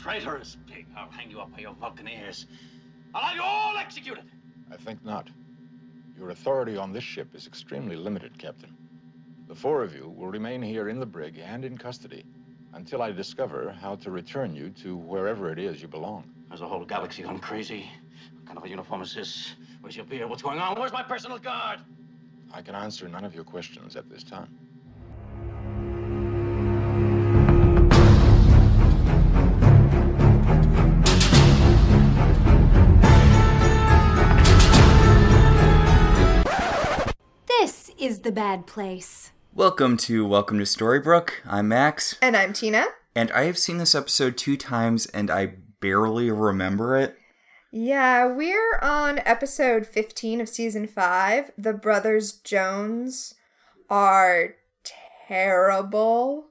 [0.00, 0.86] Traitorous pig.
[0.96, 2.46] I'll hang you up by your Vulcan ears.
[3.14, 4.24] I'll have you all executed.
[4.70, 5.28] I think not.
[6.18, 8.74] Your authority on this ship is extremely limited, Captain.
[9.48, 12.24] The four of you will remain here in the brig and in custody
[12.74, 16.24] until I discover how to return you to wherever it is you belong.
[16.48, 17.90] There's a whole galaxy gone crazy.
[18.34, 19.54] What kind of a uniform is this?
[19.80, 20.28] Where's your beard?
[20.30, 20.78] What's going on?
[20.78, 21.80] Where's my personal guard?
[22.52, 24.48] I can answer none of your questions at this time.
[38.02, 39.30] Is the bad place.
[39.54, 41.30] Welcome to Welcome to Storybrooke.
[41.46, 42.86] I'm Max, And I'm Tina.
[43.14, 47.16] and I have seen this episode two times and I barely remember it.
[47.70, 51.52] Yeah, we're on episode 15 of season 5.
[51.56, 53.34] The Brothers Jones
[53.88, 54.56] are
[55.28, 56.46] terrible.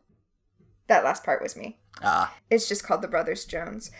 [0.88, 1.80] That last part was me.
[2.02, 3.92] Ah, It's just called The Brothers Jones.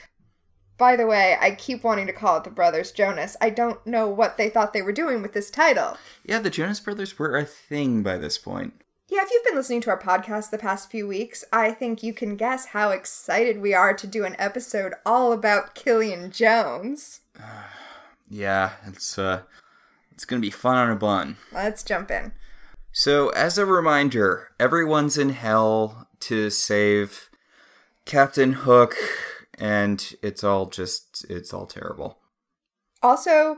[0.82, 3.38] By the way, I keep wanting to call it The Brothers Jonas.
[3.40, 5.96] I don't know what they thought they were doing with this title.
[6.26, 8.82] yeah, the Jonas Brothers were a thing by this point.
[9.08, 12.16] Yeah, if you've been listening to our podcast the past few weeks, I think you
[12.16, 17.22] can guess how excited we are to do an episode all about Killian Jones.
[18.28, 19.42] Yeah, it's uh,
[20.14, 21.36] it's gonna be fun on a bun.
[21.52, 22.32] Let's jump in.
[22.94, 27.30] So, as a reminder, everyone's in hell to save
[28.06, 28.96] Captain Hook,
[29.62, 32.18] and it's all just, it's all terrible.
[33.04, 33.58] Also,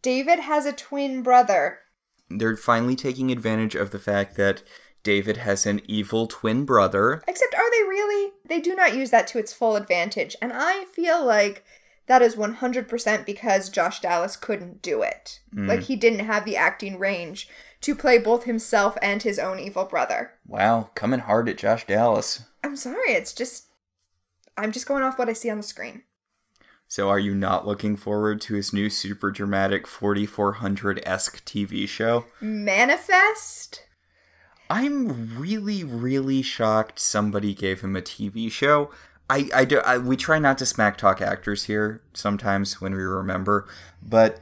[0.00, 1.80] David has a twin brother.
[2.30, 4.62] They're finally taking advantage of the fact that
[5.02, 7.22] David has an evil twin brother.
[7.26, 8.32] Except, are they really?
[8.46, 10.36] They do not use that to its full advantage.
[10.40, 11.64] And I feel like
[12.06, 15.40] that is 100% because Josh Dallas couldn't do it.
[15.54, 15.68] Mm.
[15.68, 17.48] Like, he didn't have the acting range
[17.80, 20.32] to play both himself and his own evil brother.
[20.46, 22.44] Wow, coming hard at Josh Dallas.
[22.62, 23.66] I'm sorry, it's just.
[24.56, 26.02] I'm just going off what I see on the screen.
[26.88, 32.24] So, are you not looking forward to his new super dramatic 4400 esque TV show?
[32.40, 33.84] Manifest?
[34.68, 38.90] I'm really, really shocked somebody gave him a TV show.
[39.28, 43.02] I, I, do, I, we try not to smack talk actors here sometimes when we
[43.02, 43.68] remember,
[44.02, 44.40] but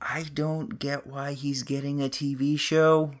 [0.00, 3.12] I don't get why he's getting a TV show.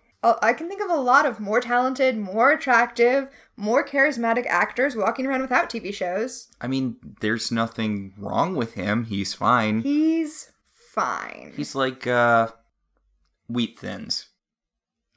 [0.42, 5.26] I can think of a lot of more talented, more attractive, more charismatic actors walking
[5.26, 6.48] around without TV shows.
[6.60, 9.04] I mean, there's nothing wrong with him.
[9.04, 9.82] He's fine.
[9.82, 10.50] He's
[10.94, 11.52] fine.
[11.56, 12.48] He's like uh,
[13.48, 14.26] wheat thins.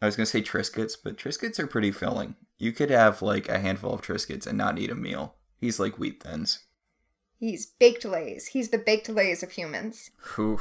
[0.02, 2.36] I was gonna say Triscuits, but Triscuits are pretty filling.
[2.58, 5.36] You could have like a handful of Triscuits and not eat a meal.
[5.60, 6.60] He's like wheat thins.
[7.38, 8.48] He's baked lays.
[8.48, 10.12] He's the baked lays of humans.
[10.36, 10.60] Whew,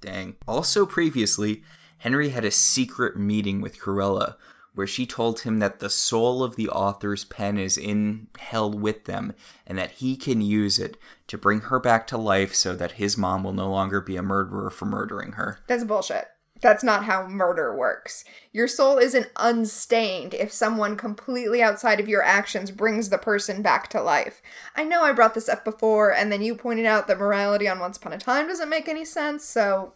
[0.00, 0.36] dang.
[0.46, 1.62] Also, previously,
[1.98, 4.36] Henry had a secret meeting with Cruella,
[4.74, 9.06] where she told him that the soul of the author's pen is in hell with
[9.06, 9.32] them
[9.66, 13.18] and that he can use it to bring her back to life so that his
[13.18, 15.58] mom will no longer be a murderer for murdering her.
[15.66, 16.28] That's bullshit.
[16.60, 18.24] That's not how murder works.
[18.52, 23.88] Your soul isn't unstained if someone completely outside of your actions brings the person back
[23.88, 24.42] to life.
[24.76, 27.78] I know I brought this up before, and then you pointed out that morality on
[27.78, 29.94] Once Upon a Time doesn't make any sense, so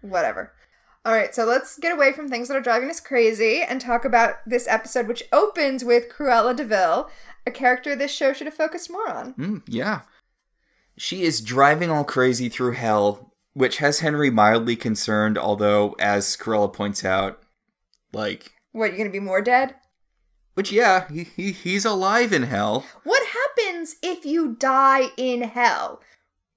[0.00, 0.52] whatever.
[1.06, 4.36] Alright, so let's get away from things that are driving us crazy and talk about
[4.44, 7.08] this episode, which opens with Cruella de Vil,
[7.46, 9.34] a character this show should have focused more on.
[9.34, 10.00] Mm, yeah.
[10.98, 16.72] She is driving all crazy through hell, which has Henry mildly concerned, although, as Cruella
[16.72, 17.40] points out,
[18.12, 19.76] like, What, you're gonna be more dead?
[20.54, 22.84] which, yeah, he, he, he's alive in hell.
[23.04, 26.00] What happens if you die in hell?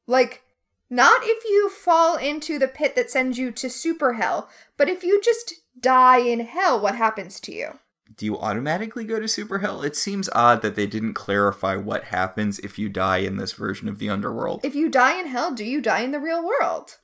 [0.07, 0.41] Like,
[0.89, 5.03] not if you fall into the pit that sends you to super hell, but if
[5.03, 7.79] you just die in hell, what happens to you?
[8.15, 9.81] Do you automatically go to super hell?
[9.81, 13.87] It seems odd that they didn't clarify what happens if you die in this version
[13.87, 14.65] of the underworld.
[14.65, 16.97] If you die in hell, do you die in the real world?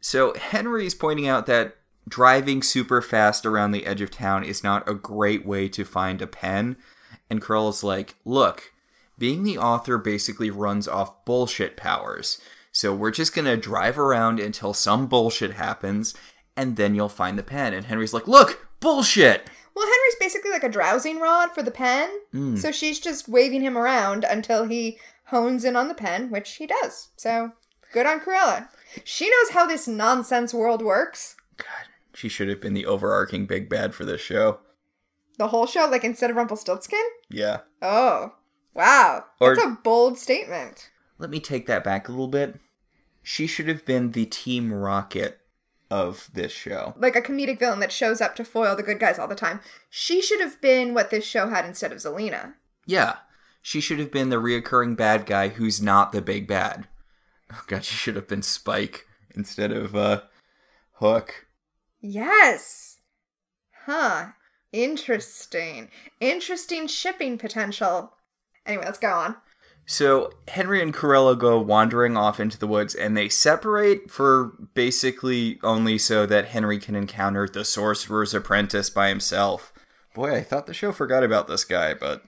[0.00, 1.76] So Henry's pointing out that
[2.06, 6.20] driving super fast around the edge of town is not a great way to find
[6.20, 6.76] a pen.
[7.30, 8.73] And Cruella's like, look,
[9.18, 12.40] being the author basically runs off bullshit powers.
[12.72, 16.14] So we're just gonna drive around until some bullshit happens,
[16.56, 17.72] and then you'll find the pen.
[17.72, 19.48] And Henry's like, look, bullshit!
[19.74, 22.56] Well, Henry's basically like a drowsing rod for the pen, hmm.
[22.56, 26.66] so she's just waving him around until he hones in on the pen, which he
[26.66, 27.08] does.
[27.16, 27.52] So,
[27.92, 28.68] good on Cruella.
[29.02, 31.36] She knows how this nonsense world works.
[31.56, 34.60] God, she should have been the overarching big bad for this show.
[35.38, 37.02] The whole show, like instead of Rumpelstiltskin?
[37.28, 37.60] Yeah.
[37.82, 38.34] Oh,
[38.74, 39.24] wow.
[39.40, 40.90] Or- That's a bold statement.
[41.18, 42.58] Let me take that back a little bit.
[43.22, 45.38] She should have been the Team Rocket
[45.90, 46.94] of this show.
[46.98, 49.60] Like a comedic villain that shows up to foil the good guys all the time.
[49.88, 52.54] She should have been what this show had instead of Zelena.
[52.86, 53.16] Yeah.
[53.62, 56.86] she should have been the reoccurring bad guy who's not the big bad.
[57.52, 60.22] Oh god, she should have been Spike instead of uh
[60.94, 61.46] Hook.
[62.00, 62.98] Yes.
[63.86, 64.28] Huh.
[64.72, 65.90] Interesting.
[66.20, 68.12] Interesting shipping potential.
[68.66, 69.36] Anyway, let's go on.
[69.86, 75.58] So Henry and Cruella go wandering off into the woods and they separate for basically
[75.62, 79.72] only so that Henry can encounter the sorcerer's apprentice by himself.
[80.14, 82.24] Boy, I thought the show forgot about this guy, but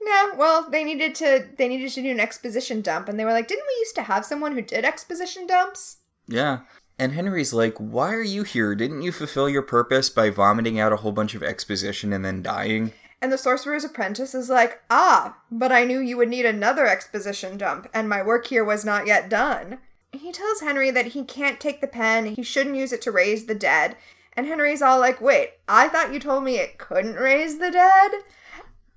[0.00, 3.32] No, well, they needed to they needed to do an exposition dump and they were
[3.32, 5.98] like, "Didn't we used to have someone who did exposition dumps?"
[6.28, 6.60] yeah.
[6.98, 8.74] And Henry's like, "Why are you here?
[8.74, 12.42] Didn't you fulfill your purpose by vomiting out a whole bunch of exposition and then
[12.42, 16.86] dying?" And the sorcerer's apprentice is like, "Ah, but I knew you would need another
[16.86, 19.78] exposition dump and my work here was not yet done."
[20.12, 23.46] He tells Henry that he can't take the pen, he shouldn't use it to raise
[23.46, 23.96] the dead.
[24.34, 28.12] And Henry's all like, "Wait, I thought you told me it couldn't raise the dead?"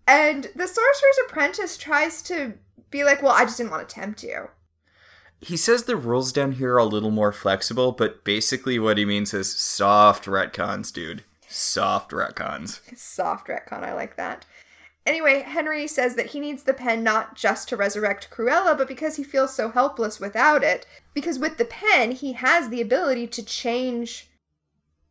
[0.08, 2.54] And the sorcerer's apprentice tries to
[2.90, 4.50] be like, "Well, I just didn't want to tempt you."
[5.40, 9.04] He says the rules down here are a little more flexible, but basically what he
[9.04, 11.25] means is soft retcons, dude.
[11.54, 12.80] Soft retcons.
[12.98, 14.46] Soft retcon, I like that.
[15.06, 19.18] Anyway, Henry says that he needs the pen not just to resurrect Cruella, but because
[19.18, 20.88] he feels so helpless without it.
[21.14, 24.32] Because with the pen, he has the ability to change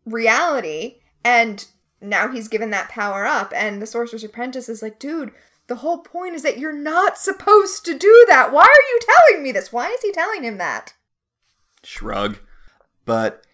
[0.05, 1.67] reality, and
[2.01, 3.53] now he's given that power up.
[3.55, 5.31] And the Sorcerer's Apprentice is like, dude,
[5.69, 8.53] the whole point is that you're not supposed to do that.
[8.53, 9.73] Why are you telling me this?
[9.73, 10.95] Why is he telling him that?
[11.85, 12.39] Shrug.
[13.05, 13.45] But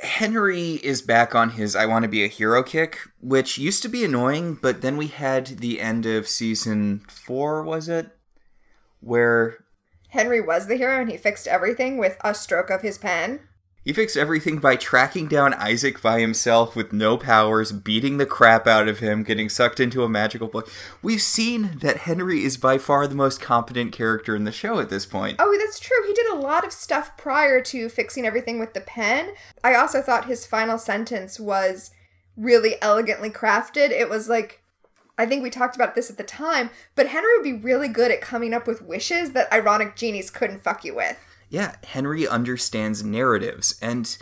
[0.00, 3.88] Henry is back on his I want to be a hero kick, which used to
[3.88, 8.10] be annoying, but then we had the end of season four, was it?
[9.00, 9.64] Where
[10.10, 13.40] Henry was the hero and he fixed everything with a stroke of his pen.
[13.86, 18.66] He fixed everything by tracking down Isaac by himself with no powers, beating the crap
[18.66, 20.68] out of him, getting sucked into a magical book.
[21.02, 24.90] We've seen that Henry is by far the most competent character in the show at
[24.90, 25.36] this point.
[25.38, 26.04] Oh, that's true.
[26.04, 29.34] He did a lot of stuff prior to fixing everything with the pen.
[29.62, 31.92] I also thought his final sentence was
[32.36, 33.90] really elegantly crafted.
[33.90, 34.64] It was like,
[35.16, 38.10] I think we talked about this at the time, but Henry would be really good
[38.10, 41.16] at coming up with wishes that ironic genies couldn't fuck you with.
[41.48, 44.16] Yeah, Henry understands narratives and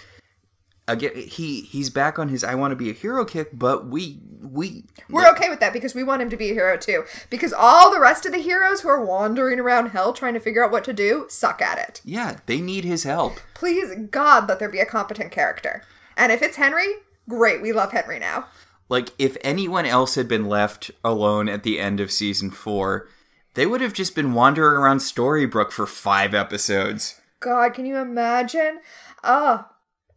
[0.87, 4.21] again he he's back on his I want to be a hero kick, but we
[4.41, 7.05] we We're okay with that because we want him to be a hero too.
[7.31, 10.65] Because all the rest of the heroes who are wandering around hell trying to figure
[10.65, 12.01] out what to do suck at it.
[12.05, 13.41] Yeah, they need his help.
[13.55, 15.83] Please, God, let there be a competent character.
[16.17, 16.87] And if it's Henry,
[17.29, 18.47] great, we love Henry now.
[18.89, 23.09] Like if anyone else had been left alone at the end of season 4,
[23.55, 27.21] they would have just been wandering around Storybrooke for 5 episodes.
[27.41, 28.81] God, can you imagine?
[29.23, 29.67] Oh,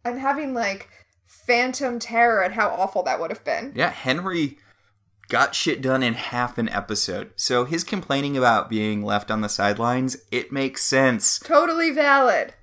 [0.04, 0.88] I'm having like
[1.26, 3.72] phantom terror at how awful that would have been.
[3.74, 4.58] Yeah, Henry
[5.28, 7.32] got shit done in half an episode.
[7.36, 11.38] So his complaining about being left on the sidelines, it makes sense.
[11.38, 12.54] Totally valid.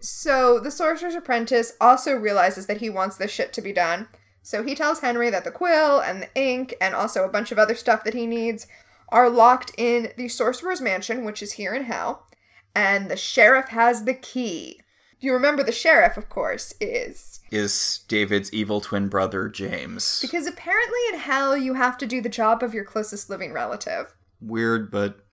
[0.00, 4.08] So the Sorcerer's Apprentice also realizes that he wants this shit to be done.
[4.42, 7.58] So he tells Henry that the quill and the ink and also a bunch of
[7.58, 8.66] other stuff that he needs
[9.10, 12.26] are locked in the Sorcerer's Mansion, which is here in Hell,
[12.74, 14.80] and the sheriff has the key.
[15.20, 20.20] You remember the sheriff, of course, is Is David's evil twin brother James.
[20.22, 24.14] because apparently in Hell you have to do the job of your closest living relative.
[24.40, 25.26] Weird, but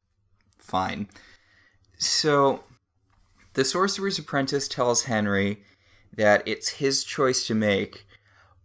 [0.57, 1.07] fine.
[1.97, 2.63] So,
[3.53, 5.63] the Sorcerer's Apprentice tells Henry
[6.15, 8.05] that it's his choice to make,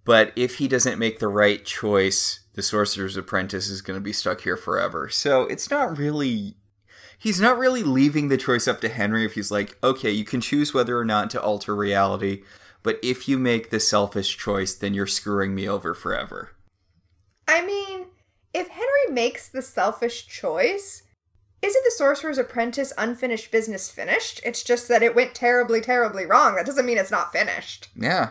[0.05, 4.13] but if he doesn't make the right choice, the Sorcerer's Apprentice is going to be
[4.13, 5.09] stuck here forever.
[5.09, 6.57] So, it's not really.
[7.19, 10.41] He's not really leaving the choice up to Henry if he's like, okay, you can
[10.41, 12.43] choose whether or not to alter reality,
[12.83, 16.53] but if you make the selfish choice, then you're screwing me over forever.
[17.47, 18.07] I mean,
[18.55, 21.03] if Henry makes the selfish choice,
[21.63, 24.41] isn't the Sorcerer's Apprentice unfinished business finished?
[24.45, 26.57] It's just that it went terribly, terribly wrong.
[26.57, 27.89] That doesn't mean it's not finished.
[27.95, 28.31] Yeah,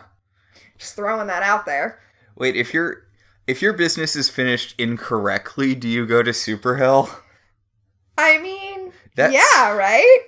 [0.78, 2.00] Just throwing that out there.
[2.34, 3.04] Wait, if your
[3.50, 7.22] if your business is finished incorrectly, do you go to super hell?
[8.16, 10.18] I mean, That's- yeah, right?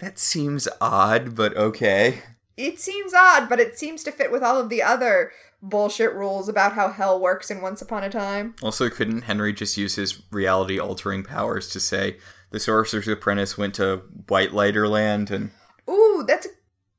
[0.00, 2.22] That seems odd, but okay.
[2.58, 6.48] It seems odd, but it seems to fit with all of the other bullshit rules
[6.48, 8.54] about how hell works in Once Upon a Time.
[8.62, 12.18] Also, couldn't Henry just use his reality altering powers to say
[12.50, 15.50] the Sorcerer's Apprentice went to White Lighter Land and
[15.88, 16.50] Ooh, that's a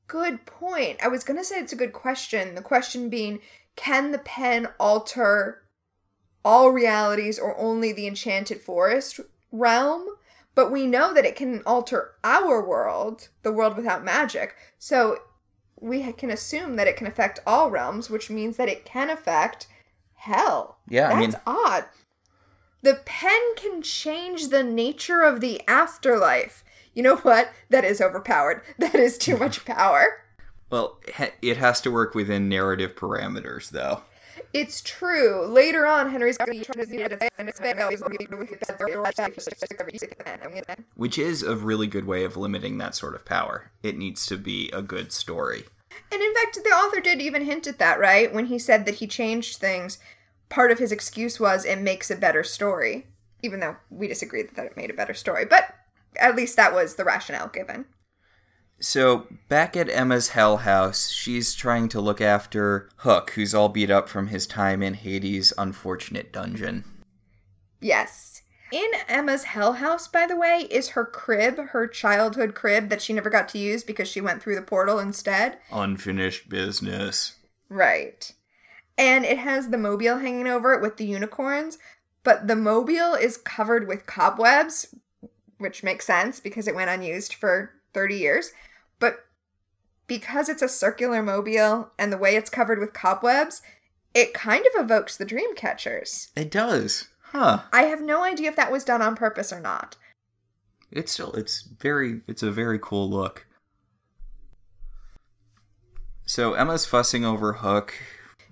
[0.07, 0.97] good point.
[1.03, 2.55] I was gonna say it's a good question.
[2.55, 3.39] The question being,
[3.81, 5.63] can the pen alter
[6.45, 9.19] all realities or only the enchanted forest
[9.51, 10.05] realm?
[10.53, 14.55] But we know that it can alter our world, the world without magic.
[14.77, 15.17] So
[15.79, 19.67] we can assume that it can affect all realms, which means that it can affect
[20.13, 20.77] hell.
[20.87, 21.85] Yeah, I That's mean- odd.
[22.83, 26.63] The pen can change the nature of the afterlife.
[26.93, 27.49] You know what?
[27.69, 28.61] That is overpowered.
[28.77, 30.20] That is too much power.
[30.71, 30.99] Well,
[31.41, 34.01] it has to work within narrative parameters, though.
[34.53, 35.45] It's true.
[35.45, 36.85] Later on, Henry's going to try to
[40.95, 43.71] Which is a really good way of limiting that sort of power.
[43.83, 45.65] It needs to be a good story.
[46.11, 48.33] And in fact, the author did even hint at that, right?
[48.33, 49.99] When he said that he changed things,
[50.49, 53.07] part of his excuse was it makes a better story.
[53.43, 55.45] Even though we disagree that it made a better story.
[55.45, 55.75] But
[56.17, 57.85] at least that was the rationale given.
[58.83, 63.91] So, back at Emma's Hell House, she's trying to look after Hook, who's all beat
[63.91, 66.83] up from his time in Hades' unfortunate dungeon.
[67.79, 68.41] Yes.
[68.71, 73.13] In Emma's Hell House, by the way, is her crib, her childhood crib that she
[73.13, 75.59] never got to use because she went through the portal instead.
[75.71, 77.35] Unfinished business.
[77.69, 78.33] Right.
[78.97, 81.77] And it has the mobile hanging over it with the unicorns,
[82.23, 84.95] but the mobile is covered with cobwebs,
[85.59, 88.53] which makes sense because it went unused for 30 years.
[89.01, 89.25] But
[90.07, 93.61] because it's a circular mobile and the way it's covered with cobwebs,
[94.13, 96.29] it kind of evokes the dream catchers.
[96.37, 97.09] It does.
[97.31, 97.63] Huh.
[97.73, 99.97] I have no idea if that was done on purpose or not.
[100.91, 103.47] It's still it's very it's a very cool look.
[106.25, 107.95] So Emma's fussing over Hook.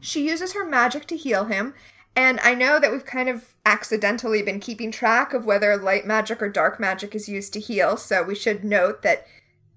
[0.02, 1.74] She uses her magic to heal him,
[2.16, 6.42] and I know that we've kind of accidentally been keeping track of whether light magic
[6.42, 9.28] or dark magic is used to heal, so we should note that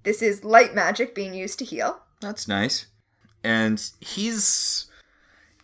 [0.05, 2.01] this is light magic being used to heal.
[2.21, 2.87] That's nice.
[3.45, 4.87] And he's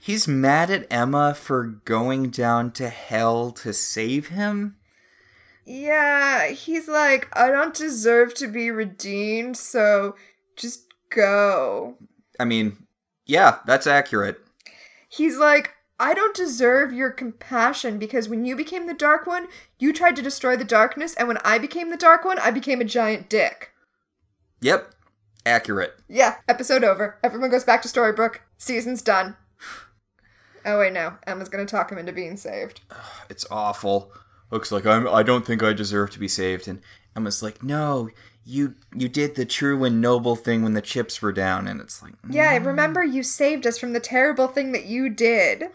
[0.00, 4.76] he's mad at Emma for going down to hell to save him.
[5.64, 10.16] Yeah, he's like, I don't deserve to be redeemed, so
[10.57, 11.97] just go.
[12.40, 12.87] I mean,
[13.26, 14.40] yeah, that's accurate.
[15.11, 19.92] He's like, I don't deserve your compassion because when you became the Dark One, you
[19.92, 22.85] tried to destroy the darkness, and when I became the Dark One, I became a
[22.85, 23.73] giant dick.
[24.61, 24.95] Yep.
[25.47, 25.95] Accurate.
[26.09, 27.19] Yeah, episode over.
[27.23, 28.38] Everyone goes back to Storybrooke.
[28.59, 29.37] Season's done.
[30.65, 31.15] Oh wait, no.
[31.27, 32.81] Emma's gonna talk him into being saved.
[33.31, 34.12] It's awful.
[34.50, 36.81] Looks like I'm I don't think I deserve to be saved and
[37.17, 38.11] Emma's like, "No,
[38.45, 42.03] you you did the true and noble thing when the chips were down." And it's
[42.03, 42.67] like, Yeah, mm.
[42.67, 45.71] remember you saved us from the terrible thing that you did.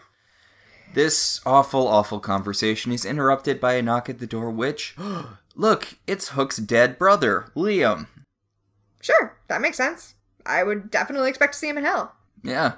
[0.94, 4.94] This awful, awful conversation is interrupted by a knock at the door, which,
[5.56, 8.06] look, it's Hook's dead brother, Liam.
[9.04, 10.14] Sure, that makes sense.
[10.46, 12.14] I would definitely expect to see him in hell.
[12.42, 12.76] Yeah.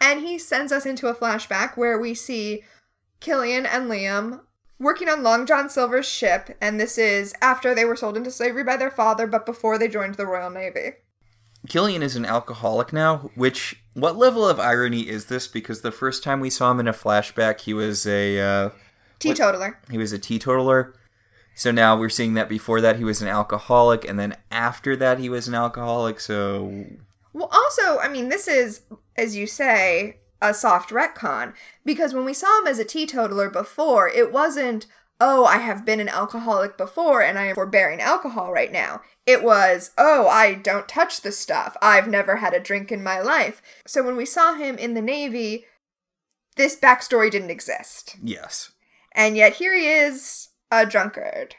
[0.00, 2.64] And he sends us into a flashback where we see
[3.20, 4.40] Killian and Liam
[4.78, 8.64] working on Long John Silver's ship, and this is after they were sold into slavery
[8.64, 10.92] by their father, but before they joined the Royal Navy.
[11.68, 15.46] Killian is an alcoholic now, which, what level of irony is this?
[15.48, 18.70] Because the first time we saw him in a flashback, he was a, uh,
[19.18, 19.78] Teetotaler.
[19.90, 20.94] he was a teetotaler.
[21.58, 25.18] So now we're seeing that before that he was an alcoholic, and then after that
[25.18, 26.86] he was an alcoholic, so
[27.32, 28.82] Well, also, I mean, this is,
[29.16, 34.08] as you say, a soft retcon because when we saw him as a teetotaler before,
[34.08, 34.86] it wasn't,
[35.20, 39.00] oh, I have been an alcoholic before and I am forbearing alcohol right now.
[39.26, 41.76] It was, oh, I don't touch the stuff.
[41.82, 43.60] I've never had a drink in my life.
[43.84, 45.64] So when we saw him in the Navy,
[46.54, 48.16] this backstory didn't exist.
[48.22, 48.70] yes.
[49.12, 51.56] And yet here he is, a drunkard.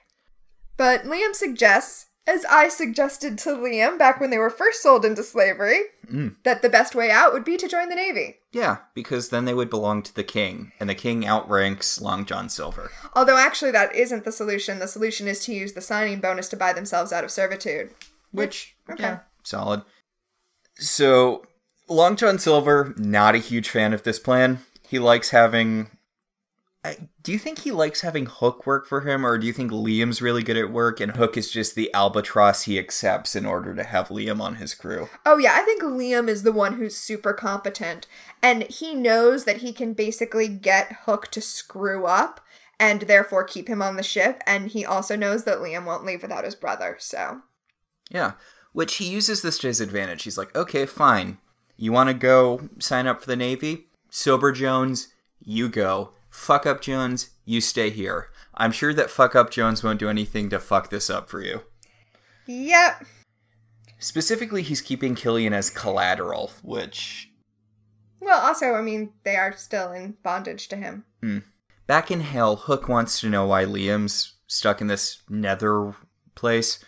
[0.77, 5.23] But Liam suggests, as I suggested to Liam back when they were first sold into
[5.23, 6.35] slavery, mm.
[6.43, 8.37] that the best way out would be to join the Navy.
[8.51, 12.49] Yeah, because then they would belong to the king, and the king outranks Long John
[12.49, 12.91] Silver.
[13.15, 14.79] Although actually that isn't the solution.
[14.79, 17.93] The solution is to use the signing bonus to buy themselves out of servitude.
[18.31, 19.03] Which, Okay.
[19.03, 19.81] yeah, solid.
[20.75, 21.45] So,
[21.87, 24.59] Long John Silver, not a huge fan of this plan.
[24.87, 25.89] He likes having.
[27.21, 30.21] Do you think he likes having Hook work for him, or do you think Liam's
[30.21, 33.83] really good at work and Hook is just the albatross he accepts in order to
[33.83, 35.09] have Liam on his crew?
[35.25, 38.07] Oh yeah, I think Liam is the one who's super competent
[38.41, 42.39] and he knows that he can basically get Hook to screw up
[42.79, 46.21] and therefore keep him on the ship and he also knows that Liam won't leave
[46.21, 46.95] without his brother.
[46.97, 47.41] So,
[48.09, 48.33] Yeah,
[48.71, 50.23] which he uses this to his advantage.
[50.23, 51.39] He's like, okay, fine.
[51.75, 53.87] You want to go sign up for the Navy?
[54.09, 55.09] Sober Jones,
[55.43, 56.11] you go.
[56.39, 58.29] Fuck up Jones, you stay here.
[58.55, 61.63] I'm sure that fuck up Jones won't do anything to fuck this up for you.
[62.47, 63.03] yep.
[63.99, 67.29] Specifically, he's keeping Killian as collateral, which.
[68.21, 71.03] Well, also, I mean, they are still in bondage to him.
[71.21, 71.39] Hmm.
[71.87, 75.93] Back in hell, Hook wants to know why Liam's stuck in this nether
[76.35, 76.79] place,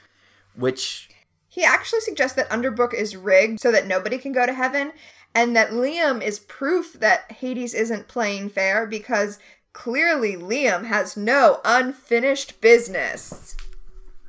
[0.56, 1.10] which.
[1.50, 4.94] He actually suggests that Underbrook is rigged so that nobody can go to heaven,
[5.34, 9.40] and that Liam is proof that Hades isn't playing fair because
[9.74, 13.56] Clearly, Liam has no unfinished business.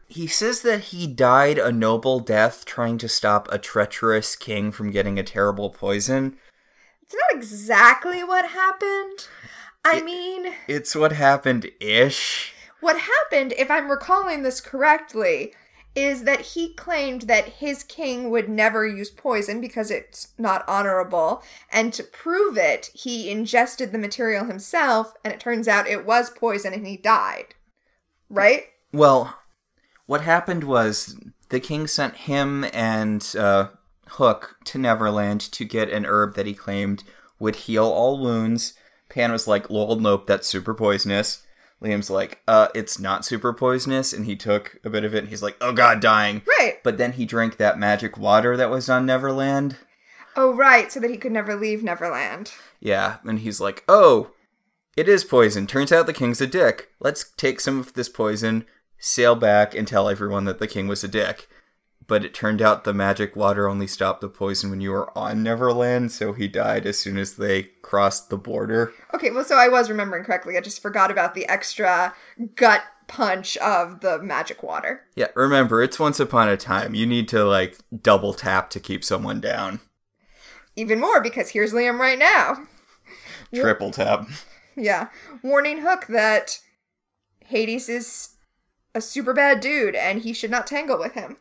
[0.07, 4.91] He says that he died a noble death trying to stop a treacherous king from
[4.91, 6.37] getting a terrible poison.
[7.03, 9.27] It's not exactly what happened.
[9.85, 12.55] I mean, It's what happened ish.
[12.81, 15.55] what happened, if I'm recalling this correctly,
[15.95, 21.43] is that he claimed that his king would never use poison because it's not honorable.
[21.71, 26.31] And to prove it, he ingested the material himself, and it turns out it was
[26.31, 27.55] poison and he died.
[28.31, 28.65] Right?
[28.93, 29.39] Well,
[30.07, 31.19] what happened was
[31.51, 33.69] the king sent him and uh,
[34.09, 37.05] Hook to Neverland to get an herb that he claimed
[37.39, 38.75] would heal all wounds.
[39.11, 41.45] Pan was like, lol, nope, that's super poisonous.
[41.83, 44.13] Liam's like, uh, it's not super poisonous.
[44.13, 46.43] And he took a bit of it and he's like, oh god, dying.
[46.47, 46.83] Right.
[46.83, 49.77] But then he drank that magic water that was on Neverland.
[50.35, 52.53] Oh, right, so that he could never leave Neverland.
[52.81, 54.31] Yeah, and he's like, oh,
[54.97, 55.67] it is poison.
[55.67, 56.89] Turns out the king's a dick.
[57.01, 58.65] Let's take some of this poison,
[58.99, 61.49] sail back, and tell everyone that the king was a dick.
[62.13, 65.43] But it turned out the magic water only stopped the poison when you were on
[65.43, 68.93] Neverland, so he died as soon as they crossed the border.
[69.15, 70.59] Okay, well, so I was remembering correctly.
[70.59, 72.15] I just forgot about the extra
[72.55, 75.05] gut punch of the magic water.
[75.17, 76.95] Yeah, remember, it's once upon a time.
[76.95, 79.81] You need to, like, double tap to keep someone down.
[80.77, 82.67] Even more because here's Liam right now.
[83.55, 84.29] Triple tap.
[84.77, 85.09] Yeah.
[85.43, 86.61] Warning Hook that
[87.47, 88.35] Hades is
[88.95, 91.39] a super bad dude and he should not tangle with him.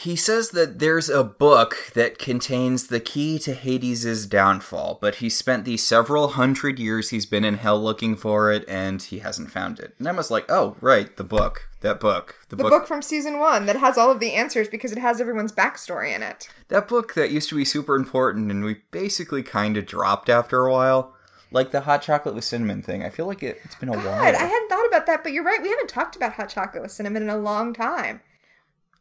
[0.00, 5.28] He says that there's a book that contains the key to Hades' downfall, but he
[5.28, 9.50] spent the several hundred years he's been in hell looking for it, and he hasn't
[9.50, 9.94] found it.
[9.98, 11.68] And Emma's like, oh, right, the book.
[11.80, 12.36] That book.
[12.48, 14.98] The, The book, book from season one that has all of the answers because it
[14.98, 16.48] has everyone's backstory in it.
[16.68, 20.64] That book that used to be super important, and we basically kind of dropped after
[20.64, 21.16] a while.
[21.50, 23.02] Like the hot chocolate with cinnamon thing.
[23.02, 24.22] I feel like it, it's been a God, while.
[24.22, 25.62] I hadn't thought about that, but you're right.
[25.62, 28.20] We haven't talked about hot chocolate with cinnamon in a long time.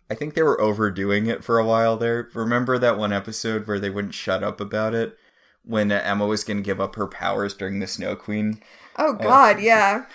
[0.10, 2.30] I think they were overdoing it for a while there.
[2.34, 5.18] Remember that one episode where they wouldn't shut up about it?
[5.64, 8.62] When uh, Emma was going to give up her powers during the Snow Queen?
[8.98, 10.06] Oh God, yeah.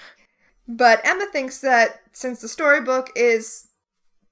[0.67, 3.69] But Emma thinks that since the storybook is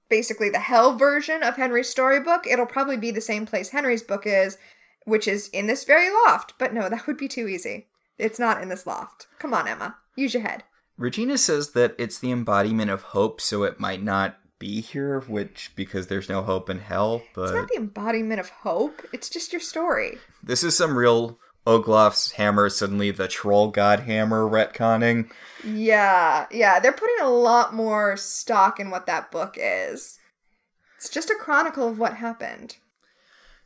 [0.09, 4.23] basically the hell version of Henry's storybook, it'll probably be the same place Henry's book
[4.27, 4.57] is,
[5.05, 6.55] which is in this very loft.
[6.59, 7.88] But no, that would be too easy.
[8.18, 9.27] It's not in this loft.
[9.38, 9.96] Come on, Emma.
[10.16, 10.64] Use your head.
[10.96, 15.73] Regina says that it's the embodiment of hope, so it might not be here, which
[15.75, 19.03] because there's no hope in hell, It's but not the embodiment of hope.
[19.12, 20.18] It's just your story.
[20.40, 25.31] this is some real Oglof's hammer, suddenly the troll god hammer retconning.
[25.64, 26.79] Yeah, yeah.
[26.79, 30.18] They're putting a lot more stock in what that book is.
[30.96, 32.77] It's just a chronicle of what happened.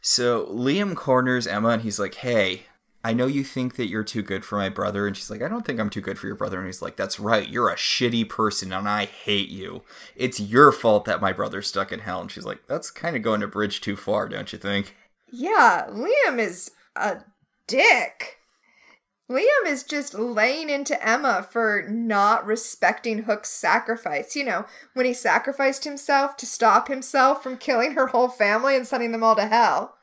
[0.00, 2.66] So Liam corners Emma and he's like, Hey,
[3.05, 5.07] I know you think that you're too good for my brother.
[5.07, 6.57] And she's like, I don't think I'm too good for your brother.
[6.57, 7.47] And he's like, That's right.
[7.47, 9.83] You're a shitty person and I hate you.
[10.17, 12.23] It's your fault that my brother's stuck in hell.
[12.23, 14.97] And she's like, That's kind of going a bridge too far, don't you think?
[15.31, 17.19] Yeah, Liam is a
[17.67, 18.38] dick.
[19.31, 24.35] Liam is just laying into Emma for not respecting Hook's sacrifice.
[24.35, 24.64] You know,
[24.95, 29.23] when he sacrificed himself to stop himself from killing her whole family and sending them
[29.23, 29.97] all to hell.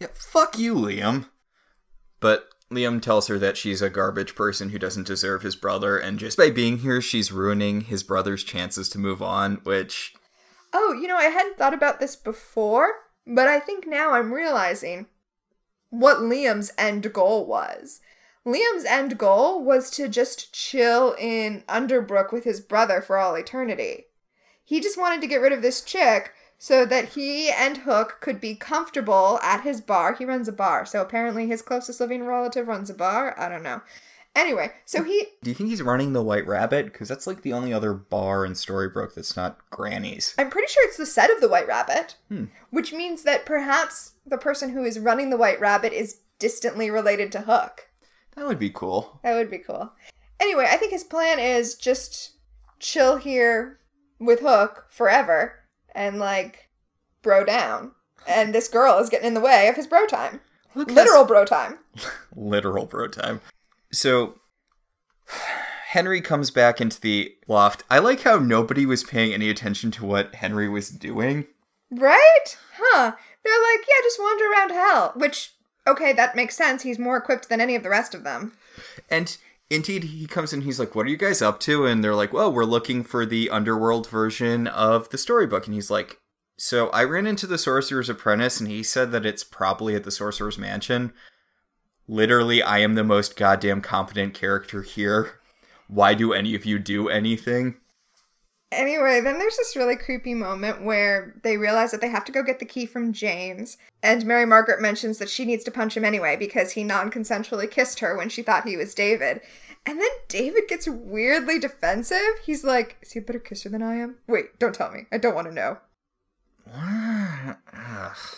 [0.00, 1.26] Yeah, fuck you, Liam.
[2.20, 6.18] But Liam tells her that she's a garbage person who doesn't deserve his brother, and
[6.18, 10.14] just by being here, she's ruining his brother's chances to move on, which
[10.72, 12.92] Oh, you know, I hadn't thought about this before,
[13.26, 15.06] but I think now I'm realizing
[15.90, 18.00] what Liam's end goal was.
[18.46, 24.06] Liam's end goal was to just chill in Underbrook with his brother for all eternity.
[24.62, 28.40] He just wanted to get rid of this chick so that he and Hook could
[28.40, 30.14] be comfortable at his bar.
[30.14, 33.38] He runs a bar, so apparently his closest living relative runs a bar.
[33.38, 33.80] I don't know.
[34.34, 36.86] Anyway, so he Do you think he's running the White Rabbit?
[36.86, 40.34] Because that's like the only other bar in Storybrooke that's not Granny's.
[40.38, 42.46] I'm pretty sure it's the set of the White Rabbit, hmm.
[42.70, 47.32] which means that perhaps the person who is running the White Rabbit is distantly related
[47.32, 47.88] to Hook.
[48.36, 49.18] That would be cool.
[49.24, 49.92] That would be cool.
[50.38, 52.32] Anyway, I think his plan is just
[52.78, 53.80] chill here
[54.20, 55.57] with Hook forever
[55.98, 56.70] and like
[57.22, 57.90] bro down.
[58.26, 60.40] And this girl is getting in the way of his bro time.
[60.74, 61.78] Look, Literal bro time.
[62.36, 63.40] literal bro time.
[63.90, 64.38] So
[65.88, 67.82] Henry comes back into the loft.
[67.90, 71.46] I like how nobody was paying any attention to what Henry was doing.
[71.90, 72.56] Right?
[72.78, 73.12] Huh.
[73.44, 75.12] They're like, yeah, just wander around hell.
[75.16, 75.54] Which,
[75.86, 76.82] okay, that makes sense.
[76.82, 78.52] He's more equipped than any of the rest of them.
[79.10, 79.36] And
[79.70, 80.62] indeed, he comes in.
[80.62, 83.26] He's like, "What are you guys up to?" And they're like, "Well, we're looking for
[83.26, 86.20] the underworld version of the storybook." And he's like,
[86.56, 90.10] "So I ran into the sorcerer's apprentice, and he said that it's probably at the
[90.10, 91.12] sorcerer's mansion."
[92.08, 95.34] literally, I am the most goddamn competent character here.
[95.86, 97.76] Why do any of you do anything?
[98.70, 102.42] Anyway, then there's this really creepy moment where they realize that they have to go
[102.42, 106.04] get the key from James, and Mary Margaret mentions that she needs to punch him
[106.04, 109.40] anyway because he non consensually kissed her when she thought he was David.
[109.86, 112.40] And then David gets weirdly defensive.
[112.44, 114.16] He's like, Is he a better kisser than I am?
[114.26, 115.06] Wait, don't tell me.
[115.10, 115.78] I don't want to know.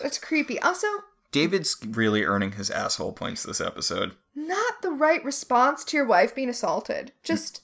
[0.01, 0.59] That's creepy.
[0.59, 0.87] Also,
[1.31, 4.13] David's really earning his asshole points this episode.
[4.33, 7.11] not the right response to your wife being assaulted.
[7.23, 7.63] Just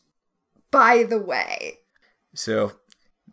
[0.69, 1.79] by the way.
[2.37, 2.73] So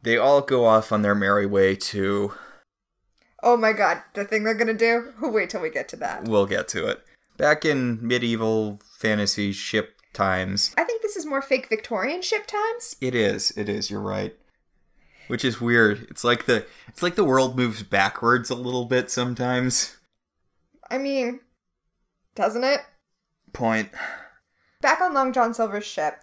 [0.02, 2.32] they all go off on their merry way to.
[3.42, 5.12] Oh my god, the thing they're gonna do?
[5.22, 6.24] Wait till we get to that.
[6.24, 7.04] We'll get to it.
[7.36, 12.96] Back in medieval fantasy ship times, I think this is more fake Victorian ship times.
[13.00, 13.50] it is.
[13.56, 13.90] It is.
[13.90, 14.34] You're right.
[15.28, 16.06] Which is weird.
[16.10, 19.98] It's like the it's like the world moves backwards a little bit sometimes.
[20.90, 21.40] I mean,
[22.34, 22.80] doesn't it?
[23.52, 23.90] Point.
[24.80, 26.20] Back on Long John Silver's ship,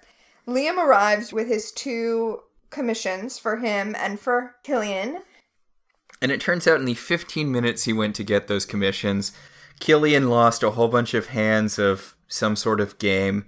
[0.47, 2.41] Liam arrives with his two
[2.71, 5.19] commissions for him and for Killian.
[6.21, 9.31] And it turns out in the 15 minutes he went to get those commissions,
[9.79, 13.45] Killian lost a whole bunch of hands of some sort of game,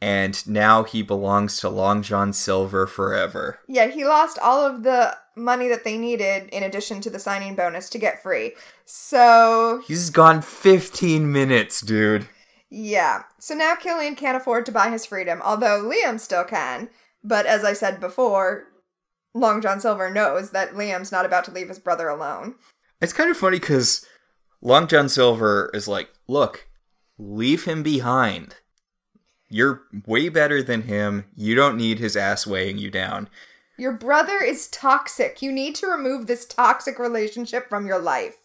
[0.00, 3.60] and now he belongs to Long John Silver forever.
[3.68, 7.54] Yeah, he lost all of the money that they needed in addition to the signing
[7.54, 8.54] bonus to get free.
[8.84, 12.26] So, He's gone 15 minutes, dude.
[12.70, 13.22] yeah.
[13.38, 16.88] So now Killian can't afford to buy his freedom, although Liam still can.
[17.22, 18.68] But as I said before,
[19.34, 22.54] Long John Silver knows that Liam's not about to leave his brother alone.
[23.00, 24.04] It's kind of funny because
[24.60, 26.68] Long John Silver is like, look,
[27.18, 28.56] leave him behind.
[29.48, 31.24] You're way better than him.
[31.34, 33.28] You don't need his ass weighing you down.
[33.78, 35.40] Your brother is toxic.
[35.40, 38.36] You need to remove this toxic relationship from your life.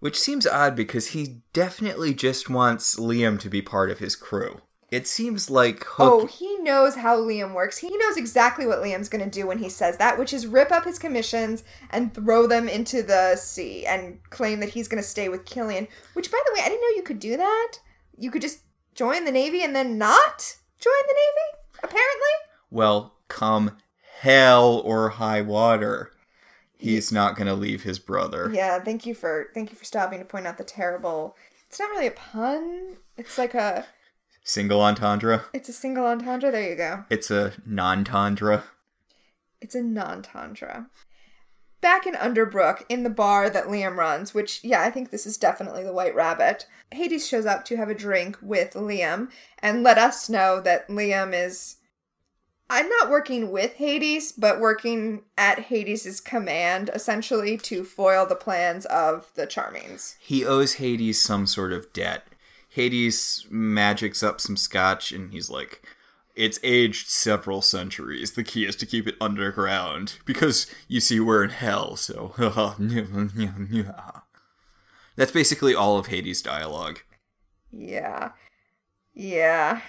[0.00, 4.60] Which seems odd because he definitely just wants Liam to be part of his crew.
[4.90, 7.78] It seems like Oh, he knows how Liam works.
[7.78, 10.72] He knows exactly what Liam's going to do when he says that, which is rip
[10.72, 15.08] up his commissions and throw them into the sea and claim that he's going to
[15.08, 15.86] stay with Killian.
[16.14, 17.74] Which, by the way, I didn't know you could do that.
[18.18, 18.62] You could just
[18.94, 22.34] join the Navy and then not join the Navy, apparently.
[22.70, 23.76] well, come
[24.20, 26.10] hell or high water,
[26.76, 28.50] he's not going to leave his brother.
[28.52, 31.36] Yeah, thank you for thank you for stopping to point out the terrible.
[31.68, 32.96] It's not really a pun.
[33.16, 33.86] It's like a
[34.42, 35.44] Single entendre.
[35.52, 36.50] it's a single entendre.
[36.50, 37.04] There you go.
[37.10, 38.64] It's a non-tundra.
[39.60, 40.88] It's a non-tundra.
[41.80, 45.38] Back in Underbrook, in the bar that Liam runs, which, yeah, I think this is
[45.38, 49.96] definitely the White Rabbit, Hades shows up to have a drink with Liam and let
[49.96, 51.76] us know that Liam is.
[52.72, 58.86] I'm not working with Hades, but working at Hades' command, essentially, to foil the plans
[58.86, 60.16] of the Charmings.
[60.20, 62.26] He owes Hades some sort of debt.
[62.70, 65.82] Hades magics up some scotch and he's like,
[66.34, 68.32] It's aged several centuries.
[68.32, 70.18] The key is to keep it underground.
[70.24, 72.32] Because, you see, we're in hell, so.
[75.16, 77.00] That's basically all of Hades' dialogue.
[77.72, 78.30] Yeah.
[79.12, 79.80] Yeah.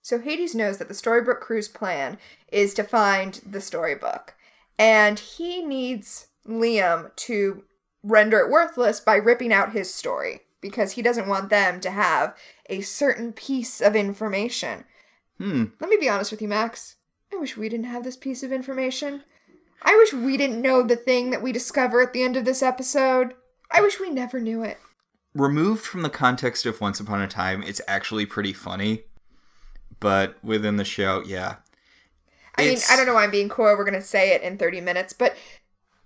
[0.00, 2.18] So Hades knows that the Storybook crew's plan
[2.50, 4.34] is to find the storybook.
[4.78, 7.64] And he needs Liam to
[8.02, 10.42] render it worthless by ripping out his story.
[10.60, 12.36] Because he doesn't want them to have
[12.68, 14.84] a certain piece of information.
[15.38, 15.66] Hmm.
[15.80, 16.96] Let me be honest with you, Max.
[17.32, 19.22] I wish we didn't have this piece of information.
[19.82, 22.62] I wish we didn't know the thing that we discover at the end of this
[22.62, 23.34] episode.
[23.70, 24.78] I wish we never knew it.
[25.34, 29.02] Removed from the context of Once Upon a Time, it's actually pretty funny.
[30.00, 31.56] But within the show, yeah.
[32.56, 33.76] I mean, I don't know why I'm being coy.
[33.76, 35.36] We're gonna say it in 30 minutes, but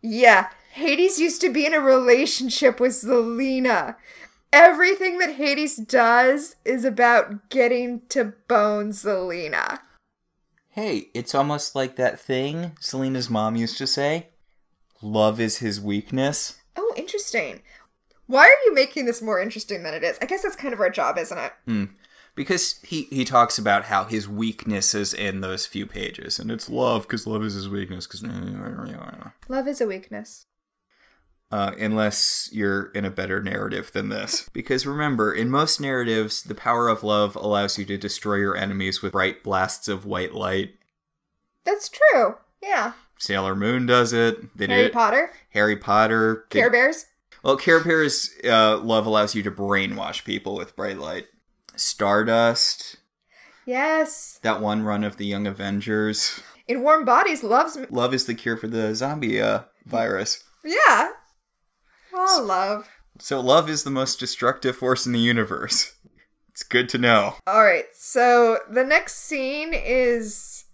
[0.02, 3.96] yeah, Hades used to be in a relationship with Zelena.
[4.52, 9.78] Everything that Hades does is about getting to bone Zelena.
[10.68, 14.28] Hey, it's almost like that thing Zelena's mom used to say
[15.00, 16.60] love is his weakness.
[16.76, 17.62] Oh, interesting.
[18.26, 20.18] Why are you making this more interesting than it is?
[20.20, 21.52] I guess that's kind of our job, isn't it?
[21.64, 21.84] Hmm.
[22.34, 26.70] Because he, he talks about how his weakness is in those few pages, and it's
[26.70, 28.06] love because love is his weakness.
[28.06, 30.46] Because mm, mm, mm, Love is a weakness.
[31.52, 36.54] Uh, unless you're in a better narrative than this, because remember, in most narratives, the
[36.54, 40.74] power of love allows you to destroy your enemies with bright blasts of white light.
[41.64, 42.36] That's true.
[42.62, 42.94] Yeah.
[43.18, 44.56] Sailor Moon does it.
[44.56, 44.92] They Harry did it.
[44.94, 46.46] Potter, Harry Potter.
[46.50, 47.06] they- Care Bears.
[47.44, 51.26] Well, Care Bears uh, love allows you to brainwash people with bright light.
[51.76, 52.96] Stardust.
[53.66, 54.38] Yes.
[54.42, 56.40] That one run of the Young Avengers.
[56.68, 57.76] In Warm Bodies, loves.
[57.90, 60.42] Love is the cure for the zombie uh, virus.
[60.64, 61.10] Yeah.
[62.14, 62.88] Oh, love.
[63.18, 65.94] So love is the most destructive force in the universe.
[66.48, 67.36] It's good to know.
[67.46, 70.64] All right, so the next scene is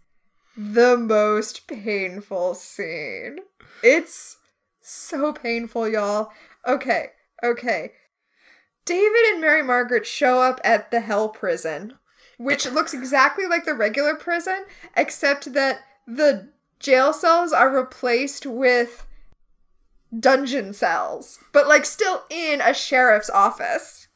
[0.56, 3.38] the most painful scene.
[3.82, 4.38] It's
[4.80, 6.30] so painful, y'all.
[6.66, 7.10] Okay,
[7.44, 7.92] okay.
[8.84, 11.94] David and Mary Margaret show up at the Hell Prison,
[12.38, 14.64] which looks exactly like the regular prison,
[14.96, 16.48] except that the
[16.80, 19.06] jail cells are replaced with
[20.16, 24.08] dungeon cells, but like still in a sheriff's office.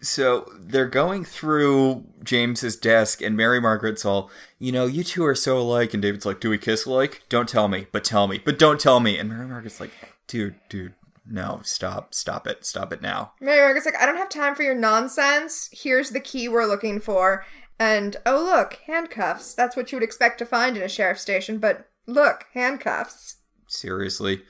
[0.00, 5.34] So they're going through James's desk, and Mary Margaret's all, you know, you two are
[5.34, 5.94] so alike.
[5.94, 7.22] And David's like, do we kiss alike?
[7.28, 9.16] Don't tell me, but tell me, but don't tell me.
[9.16, 9.92] And Mary Margaret's like,
[10.26, 10.94] dude, dude,
[11.24, 13.32] no, stop, stop it, stop it now.
[13.40, 15.68] Mary Margaret's like, I don't have time for your nonsense.
[15.72, 17.44] Here's the key we're looking for.
[17.78, 19.54] And oh, look, handcuffs.
[19.54, 23.36] That's what you would expect to find in a sheriff's station, but look, handcuffs.
[23.68, 24.42] Seriously,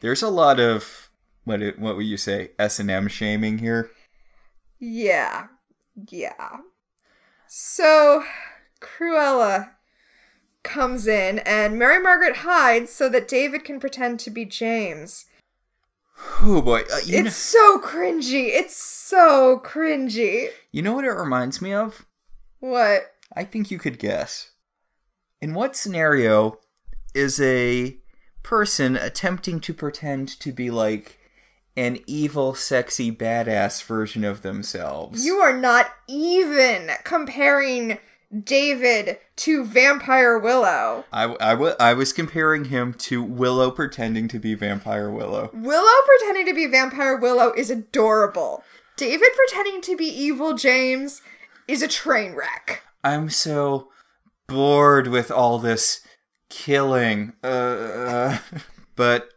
[0.00, 1.10] there's a lot of
[1.44, 3.90] what it, what would you say S and M shaming here.
[4.78, 5.46] Yeah.
[6.10, 6.58] Yeah.
[7.46, 8.24] So,
[8.80, 9.70] Cruella
[10.62, 15.26] comes in, and Mary Margaret hides so that David can pretend to be James.
[16.42, 18.48] Oh boy, uh, know, It's so cringy.
[18.48, 20.48] It's so cringy.
[20.72, 22.04] you know what it reminds me of?
[22.58, 23.12] What?
[23.34, 24.50] I think you could guess.
[25.40, 26.58] In what scenario
[27.14, 27.98] is a
[28.46, 31.18] person attempting to pretend to be like
[31.76, 35.26] an evil, sexy, badass version of themselves?
[35.26, 37.98] You are not even comparing
[38.44, 41.04] David to Vampire Willow.
[41.12, 45.50] I, I, w- I was comparing him to Willow pretending to be Vampire Willow.
[45.52, 48.62] Willow pretending to be Vampire Willow is adorable.
[48.96, 51.20] David pretending to be evil James
[51.66, 52.84] is a train wreck.
[53.02, 53.88] I'm so
[54.46, 56.05] bored with all this
[56.48, 57.32] killing.
[57.42, 58.38] Uh,
[58.96, 59.28] but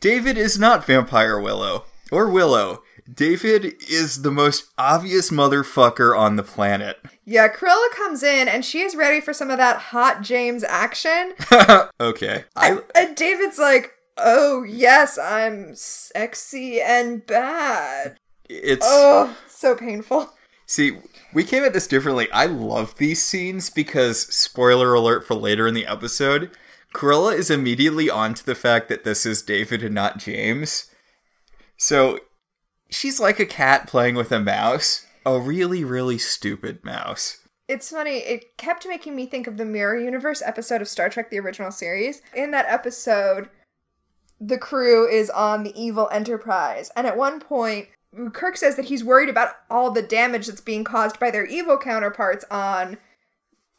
[0.00, 2.82] David is not Vampire Willow or Willow.
[3.12, 6.98] David is the most obvious motherfucker on the planet.
[7.24, 11.32] Yeah, Cruella comes in and she is ready for some of that hot James action.
[12.00, 12.44] okay.
[12.54, 18.18] I And David's like, oh, yes, I'm sexy and bad.
[18.48, 20.30] it's Oh, so painful.
[20.66, 20.98] See,
[21.32, 22.30] we came at this differently.
[22.32, 26.50] I love these scenes because, spoiler alert for later in the episode,
[26.94, 30.90] Cruella is immediately on to the fact that this is David and not James.
[31.76, 32.20] So,
[32.90, 35.06] she's like a cat playing with a mouse.
[35.26, 37.38] A really, really stupid mouse.
[37.68, 41.30] It's funny, it kept making me think of the Mirror Universe episode of Star Trek
[41.30, 42.22] the original series.
[42.34, 43.50] In that episode,
[44.40, 47.88] the crew is on the evil Enterprise, and at one point,
[48.32, 51.78] Kirk says that he's worried about all the damage that's being caused by their evil
[51.78, 52.98] counterparts on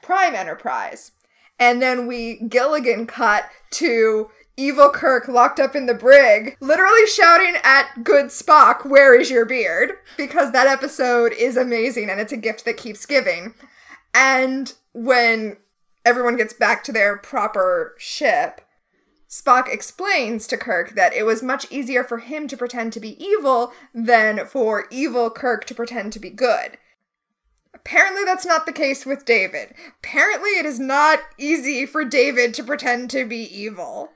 [0.02, 1.12] Prime Enterprise.
[1.60, 7.56] And then we Gilligan cut to evil Kirk locked up in the brig, literally shouting
[7.64, 9.94] at good Spock, Where is your beard?
[10.18, 13.54] Because that episode is amazing and it's a gift that keeps giving.
[14.14, 15.58] And when
[16.06, 18.62] everyone gets back to their proper ship,
[19.30, 23.24] Spock explains to Kirk that it was much easier for him to pretend to be
[23.24, 26.78] evil than for evil Kirk to pretend to be good.
[27.72, 29.76] Apparently, that's not the case with David.
[30.00, 34.10] Apparently, it is not easy for David to pretend to be evil.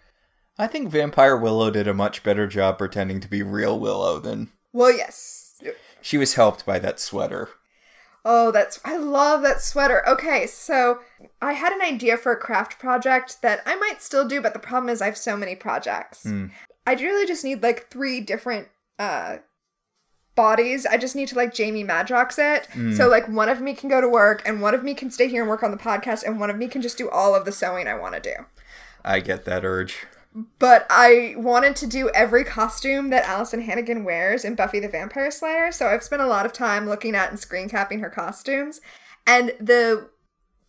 [0.57, 4.51] I think Vampire Willow did a much better job pretending to be real Willow than.
[4.71, 5.61] Well, yes.
[6.01, 7.49] She was helped by that sweater.
[8.25, 10.07] Oh, that's I love that sweater.
[10.07, 10.99] Okay, so
[11.41, 14.59] I had an idea for a craft project that I might still do, but the
[14.59, 16.25] problem is I have so many projects.
[16.87, 19.37] I really just need like three different uh
[20.35, 20.85] bodies.
[20.85, 22.67] I just need to like Jamie Madrox it.
[22.95, 25.27] So like one of me can go to work and one of me can stay
[25.27, 27.45] here and work on the podcast and one of me can just do all of
[27.45, 28.33] the sewing I want to do.
[29.05, 30.07] I get that urge.
[30.57, 35.29] But I wanted to do every costume that Alyson Hannigan wears in Buffy the Vampire
[35.29, 38.81] Slayer, so I've spent a lot of time looking at and screen capping her costumes.
[39.27, 40.09] And the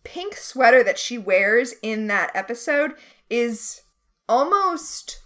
[0.03, 2.93] pink sweater that she wears in that episode
[3.29, 3.81] is
[4.29, 5.21] almost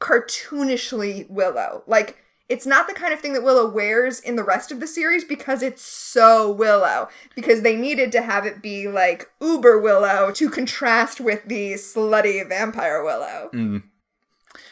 [0.00, 1.82] cartoonishly Willow.
[1.86, 4.86] Like, it's not the kind of thing that Willow wears in the rest of the
[4.86, 7.08] series because it's so Willow.
[7.34, 12.46] Because they needed to have it be like uber Willow to contrast with the slutty
[12.46, 13.50] vampire Willow.
[13.52, 13.84] Mm.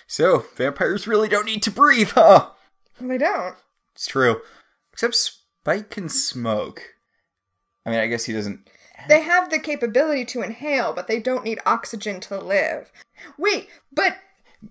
[0.07, 2.51] So, vampires really don't need to breathe, huh?
[3.01, 3.57] They don't.
[3.95, 4.43] It's true.
[4.93, 6.83] Except Spike can smoke.
[7.87, 8.69] I mean, I guess he doesn't.
[9.09, 12.93] They have the capability to inhale, but they don't need oxygen to live.
[13.39, 14.19] Wait, but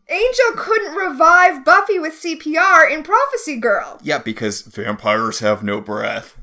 [0.09, 3.99] Angel couldn't revive Buffy with CPR in Prophecy Girl.
[4.01, 6.37] Yeah, because vampires have no breath.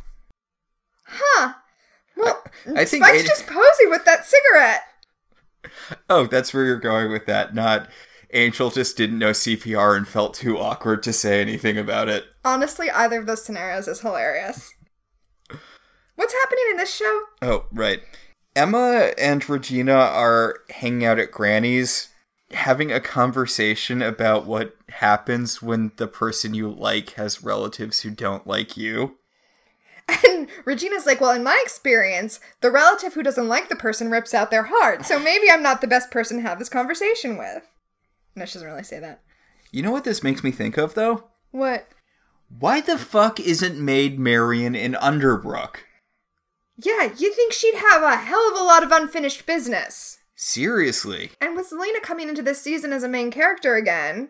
[1.06, 1.54] Huh.
[2.16, 2.42] Well,
[2.76, 4.82] I think Spike's Angel- just posing with that cigarette.
[6.10, 7.54] Oh, that's where you're going with that.
[7.54, 7.88] Not
[8.32, 12.24] Angel just didn't know CPR and felt too awkward to say anything about it.
[12.44, 14.70] Honestly, either of those scenarios is hilarious.
[16.14, 17.22] What's happening in this show?
[17.42, 18.00] Oh, right.
[18.56, 22.08] Emma and Regina are hanging out at Granny's,
[22.52, 28.46] having a conversation about what happens when the person you like has relatives who don't
[28.46, 29.16] like you.
[30.26, 34.32] And Regina's like, Well, in my experience, the relative who doesn't like the person rips
[34.32, 35.04] out their heart.
[35.04, 37.62] So maybe I'm not the best person to have this conversation with.
[38.34, 39.20] No, she doesn't really say that.
[39.70, 41.24] You know what this makes me think of, though?
[41.50, 41.88] What?
[42.48, 45.80] Why the fuck isn't Maid Marian in Underbrook?
[46.76, 50.17] Yeah, you think she'd have a hell of a lot of unfinished business.
[50.40, 51.32] Seriously.
[51.40, 54.28] And with Zelena coming into this season as a main character again,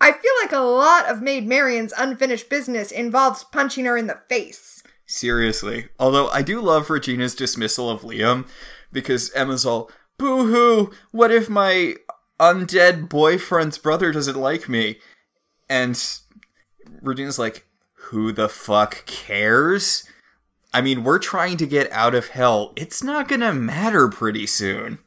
[0.00, 4.20] I feel like a lot of Maid Marian's unfinished business involves punching her in the
[4.28, 4.84] face.
[5.04, 5.88] Seriously.
[5.98, 8.46] Although I do love Regina's dismissal of Liam
[8.92, 11.96] because Emma's all, boo hoo, what if my
[12.38, 15.00] undead boyfriend's brother doesn't like me?
[15.68, 16.00] And
[17.02, 20.04] Regina's like, who the fuck cares?
[20.72, 22.72] I mean, we're trying to get out of hell.
[22.76, 25.00] It's not gonna matter pretty soon.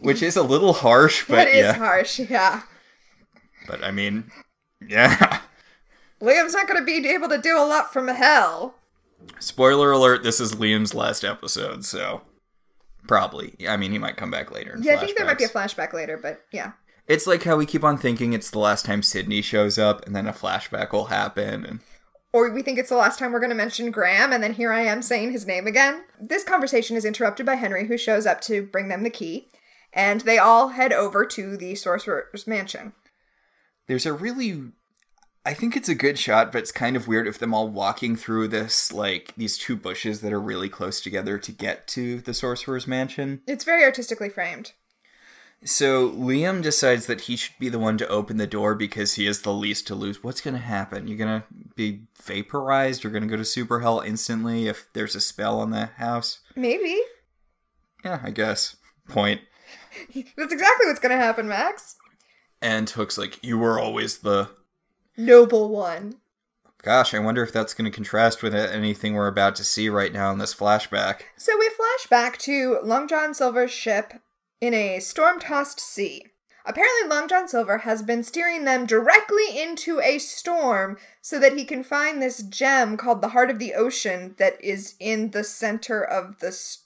[0.00, 1.72] Which is a little harsh, but That is yeah.
[1.74, 2.62] harsh, yeah.
[3.66, 4.30] But I mean,
[4.86, 5.40] yeah.
[6.20, 8.74] Liam's not gonna be able to do a lot from hell.
[9.38, 12.22] Spoiler alert, this is Liam's last episode, so
[13.06, 13.56] probably.
[13.68, 14.76] I mean, he might come back later.
[14.80, 16.72] Yeah, I think there might be a flashback later, but yeah.
[17.06, 20.14] It's like how we keep on thinking it's the last time Sydney shows up, and
[20.14, 21.64] then a flashback will happen.
[21.64, 21.80] And
[22.32, 24.72] Or we think it's the last time we're going to mention Graham, and then here
[24.72, 26.04] I am saying his name again.
[26.20, 29.48] This conversation is interrupted by Henry, who shows up to bring them the key,
[29.92, 32.92] and they all head over to the Sorcerer's Mansion.
[33.86, 34.70] there's a really,
[35.44, 38.16] I think it's a good shot, but it's kind of weird of them all walking
[38.16, 42.34] through this like these two bushes that are really close together to get to the
[42.34, 43.42] Sorcerer's Mansion.
[43.46, 44.72] It's very artistically framed.
[45.62, 49.26] So Liam decides that he should be the one to open the door because he
[49.26, 50.24] is the least to lose.
[50.24, 51.06] What's going to happen?
[51.06, 53.04] You're going to be vaporized?
[53.04, 56.40] You're going to go to super hell instantly if there's a spell on the house?
[56.56, 56.98] Maybe.
[58.02, 58.76] Yeah, I guess.
[59.06, 59.42] Point.
[60.36, 61.96] That's exactly what's to happen, Max.
[62.62, 64.50] And Hook's like, You were always the.
[65.16, 66.16] Noble one.
[66.82, 70.12] Gosh, I wonder if that's going to contrast with anything we're about to see right
[70.12, 71.22] now in this flashback.
[71.36, 74.14] So we flash back to Long John Silver's ship
[74.62, 76.24] in a storm tossed sea.
[76.64, 81.64] Apparently, Long John Silver has been steering them directly into a storm so that he
[81.64, 86.02] can find this gem called the Heart of the Ocean that is in the center
[86.02, 86.84] of this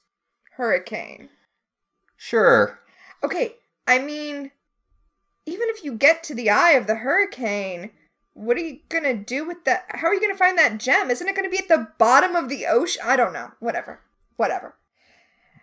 [0.57, 1.29] hurricane.
[2.17, 2.79] Sure.
[3.25, 3.55] Okay,
[3.89, 4.51] I mean,
[5.47, 7.91] even if you get to the eye of the hurricane,
[8.35, 9.87] what are you gonna do with that?
[9.89, 11.11] How are you gonna find that gem?
[11.11, 13.01] Isn't it gonna be at the bottom of the ocean?
[13.03, 13.53] I don't know.
[13.61, 14.01] Whatever.
[14.37, 14.75] Whatever.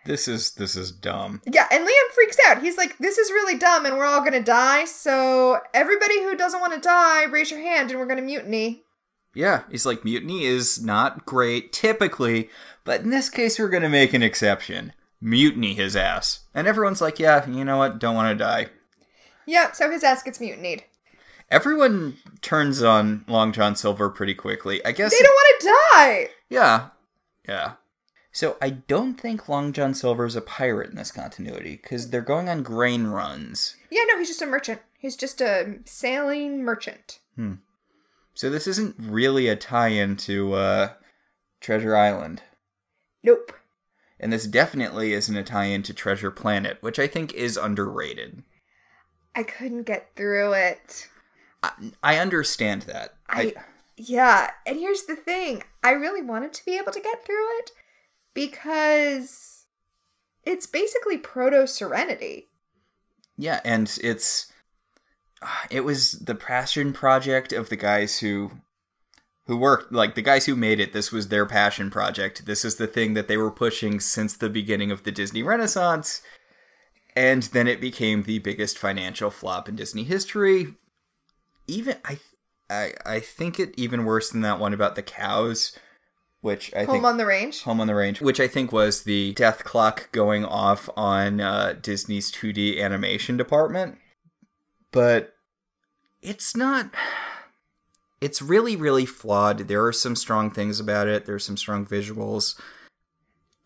[0.04, 1.40] This is this is dumb.
[1.46, 2.62] Yeah, and Liam freaks out.
[2.62, 4.84] He's like, "This is really dumb, and we're all gonna die.
[4.86, 8.84] So everybody who doesn't want to die, raise your hand, and we're gonna mutiny."
[9.34, 12.50] Yeah, he's like mutiny is not great typically,
[12.82, 14.92] but in this case we're to make an exception.
[15.22, 16.40] Mutiny his ass.
[16.52, 17.98] And everyone's like, "Yeah, you know what?
[17.98, 18.66] Don't want to die."
[19.46, 19.76] Yep.
[19.76, 20.82] So his ass gets mutinied.
[21.50, 24.84] Everyone turns on Long John Silver pretty quickly.
[24.84, 26.28] I guess They don't want to die.
[26.48, 26.88] Yeah.
[27.48, 27.72] Yeah.
[28.32, 32.22] So I don't think Long John Silver is a pirate in this continuity because they're
[32.22, 33.76] going on grain runs.
[33.90, 34.80] Yeah, no, he's just a merchant.
[34.98, 37.18] He's just a sailing merchant.
[37.36, 37.54] Hmm.
[38.32, 40.88] So this isn't really a tie-in to uh,
[41.60, 42.42] Treasure Island,
[43.22, 43.52] Nope.
[44.22, 48.44] And this definitely isn't a tie-in to Treasure Planet, which I think is underrated.
[49.34, 51.08] I couldn't get through it.
[51.62, 53.14] I, I understand that.
[53.28, 53.54] I,
[53.96, 55.64] yeah, and here's the thing.
[55.82, 57.72] I really wanted to be able to get through it
[58.32, 59.66] because
[60.44, 62.48] it's basically proto Serenity.
[63.36, 64.52] Yeah, and it's
[65.70, 68.52] it was the passion project of the guys who
[69.46, 70.92] who worked like the guys who made it.
[70.92, 72.46] This was their passion project.
[72.46, 76.22] This is the thing that they were pushing since the beginning of the Disney Renaissance.
[77.14, 80.74] And then it became the biggest financial flop in Disney history.
[81.66, 82.18] Even I
[82.70, 85.76] I I think it even worse than that one about the cows,
[86.40, 87.60] which I Home think on the Range.
[87.62, 91.74] Home on the Range, which I think was the death clock going off on uh,
[91.80, 93.98] Disney's 2D animation department.
[94.90, 95.34] But
[96.22, 96.90] it's not.
[98.22, 99.58] It's really, really flawed.
[99.66, 102.56] There are some strong things about it, there's some strong visuals.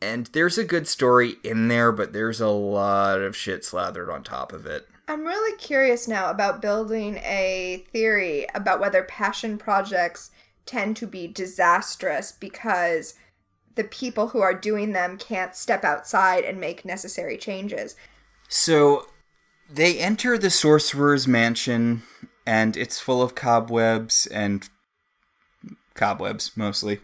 [0.00, 4.22] And there's a good story in there, but there's a lot of shit slathered on
[4.22, 4.88] top of it.
[5.08, 10.30] I'm really curious now about building a theory about whether passion projects
[10.64, 13.12] tend to be disastrous because
[13.74, 17.94] the people who are doing them can't step outside and make necessary changes.
[18.48, 19.06] So
[19.68, 22.04] they enter the sorcerer's mansion
[22.46, 24.68] and it's full of cobwebs and
[25.94, 27.00] cobwebs mostly.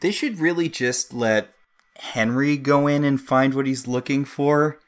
[0.00, 1.54] they should really just let
[1.96, 4.78] Henry go in and find what he's looking for.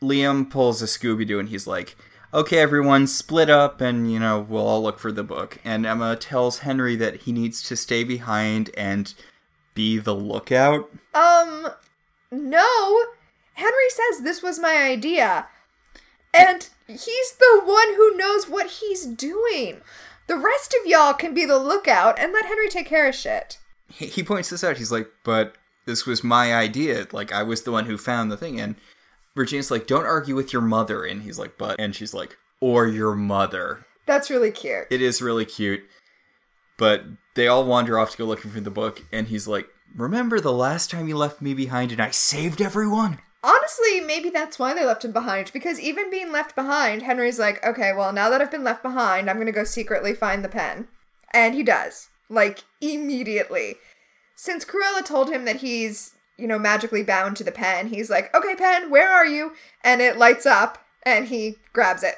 [0.00, 1.96] Liam pulls a Scooby Doo and he's like,
[2.34, 5.58] okay, everyone, split up and, you know, we'll all look for the book.
[5.64, 9.12] And Emma tells Henry that he needs to stay behind and
[9.74, 10.90] be the lookout.
[11.14, 11.68] Um,
[12.30, 13.04] no.
[13.54, 15.46] Henry says this was my idea.
[16.32, 19.80] And he's the one who knows what he's doing.
[20.26, 23.58] The rest of y'all can be the lookout and let Henry take care of shit.
[23.88, 24.78] He, he points this out.
[24.78, 27.06] He's like, but this was my idea.
[27.12, 28.60] Like, I was the one who found the thing.
[28.60, 28.76] And
[29.34, 31.04] Regina's like, don't argue with your mother.
[31.04, 31.76] And he's like, but.
[31.78, 33.84] And she's like, or your mother.
[34.06, 34.86] That's really cute.
[34.90, 35.82] It is really cute.
[36.78, 39.02] But they all wander off to go looking for the book.
[39.12, 43.18] And he's like, remember the last time you left me behind and I saved everyone?
[43.44, 47.64] Honestly, maybe that's why they left him behind, because even being left behind, Henry's like,
[47.66, 50.86] okay, well, now that I've been left behind, I'm gonna go secretly find the pen.
[51.34, 52.08] And he does.
[52.28, 53.76] Like, immediately.
[54.36, 58.34] Since Cruella told him that he's, you know, magically bound to the pen, he's like,
[58.34, 59.52] okay, pen, where are you?
[59.82, 62.16] And it lights up, and he grabs it.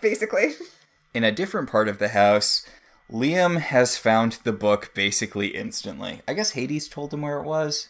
[0.00, 0.54] Basically.
[1.14, 2.64] In a different part of the house,
[3.10, 6.20] Liam has found the book basically instantly.
[6.28, 7.88] I guess Hades told him where it was.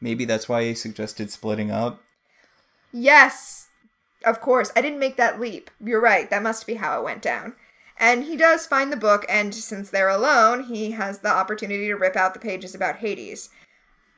[0.00, 2.02] Maybe that's why he suggested splitting up.
[2.92, 3.68] Yes,
[4.24, 4.72] of course.
[4.76, 5.70] I didn't make that leap.
[5.84, 6.28] You're right.
[6.30, 7.54] That must be how it went down.
[7.98, 11.96] And he does find the book, and since they're alone, he has the opportunity to
[11.96, 13.50] rip out the pages about Hades.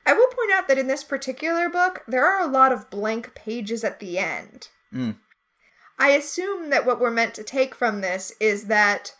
[0.05, 3.35] I will point out that in this particular book, there are a lot of blank
[3.35, 4.68] pages at the end.
[4.93, 5.16] Mm.
[5.99, 9.14] I assume that what we're meant to take from this is that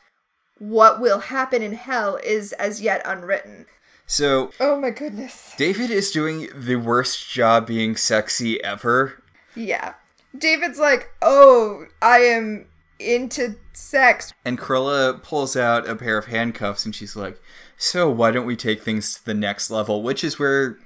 [0.59, 3.67] what will happen in hell is as yet unwritten.
[4.11, 5.55] So, Oh my goodness.
[5.57, 9.23] David is doing the worst job being sexy ever.
[9.55, 9.95] Yeah.
[10.37, 12.67] David's like, oh, I am
[12.99, 14.33] into sex.
[14.45, 17.41] And Cruella pulls out a pair of handcuffs and she's like,
[17.77, 20.03] So, why don't we take things to the next level?
[20.03, 20.77] Which is where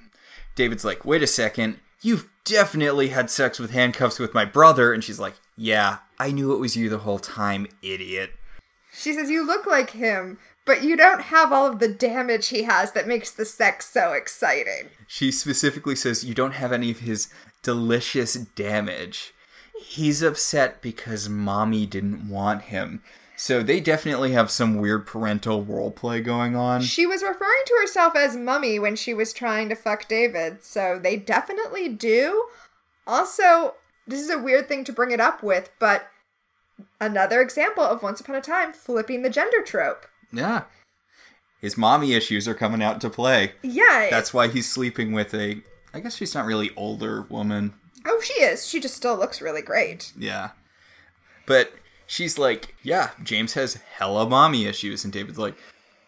[0.55, 4.93] David's like, Wait a second, you've definitely had sex with handcuffs with my brother.
[4.93, 8.33] And she's like, Yeah, I knew it was you the whole time, idiot.
[8.93, 12.62] She says, You look like him, but you don't have all of the damage he
[12.62, 14.89] has that makes the sex so exciting.
[15.07, 17.29] She specifically says, You don't have any of his
[17.62, 19.35] delicious damage.
[19.81, 23.03] He's upset because mommy didn't want him.
[23.37, 26.83] So they definitely have some weird parental roleplay going on.
[26.83, 31.01] She was referring to herself as Mummy when she was trying to fuck David, so
[31.03, 32.45] they definitely do.
[33.07, 33.75] Also,
[34.07, 36.11] this is a weird thing to bring it up with, but
[37.01, 40.07] another example of Once Upon a Time flipping the gender trope.
[40.35, 40.62] Yeah.
[41.61, 43.53] His mommy issues are coming out to play.
[43.62, 44.09] Yeah.
[44.11, 45.62] That's why he's sleeping with a.
[45.95, 47.74] I guess she's not really older woman.
[48.05, 48.66] Oh, she is.
[48.66, 50.12] She just still looks really great.
[50.18, 50.51] Yeah.
[51.47, 51.72] But
[52.07, 55.05] she's like, yeah, James has hella mommy issues.
[55.05, 55.55] And David's like,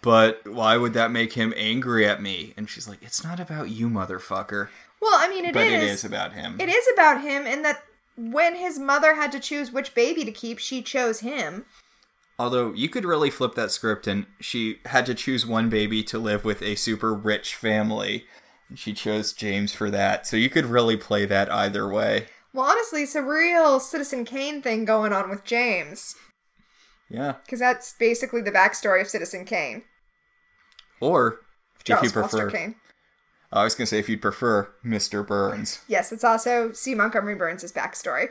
[0.03, 2.55] but why would that make him angry at me?
[2.57, 4.69] And she's like, it's not about you, motherfucker.
[5.01, 5.55] Well, I mean, it is.
[5.55, 6.61] but it is about him.
[6.61, 7.83] It is about him, and that
[8.17, 11.65] when his mother had to choose which baby to keep, she chose him.
[12.39, 16.19] Although you could really flip that script and she had to choose one baby to
[16.19, 18.27] live with a super rich family.
[18.69, 20.27] And she chose James for that.
[20.27, 22.27] So you could really play that either way.
[22.53, 26.15] Well, honestly, it's a real Citizen Kane thing going on with James.
[27.09, 27.37] Yeah.
[27.45, 29.85] Because that's basically the backstory of Citizen Kane.
[31.01, 31.41] Or
[31.85, 32.75] Charles if you prefer Foster Kane.
[33.53, 35.27] I was gonna say if you'd prefer Mr.
[35.27, 35.81] Burns.
[35.87, 36.95] Yes, it's also C.
[36.95, 38.29] Montgomery Burns' backstory.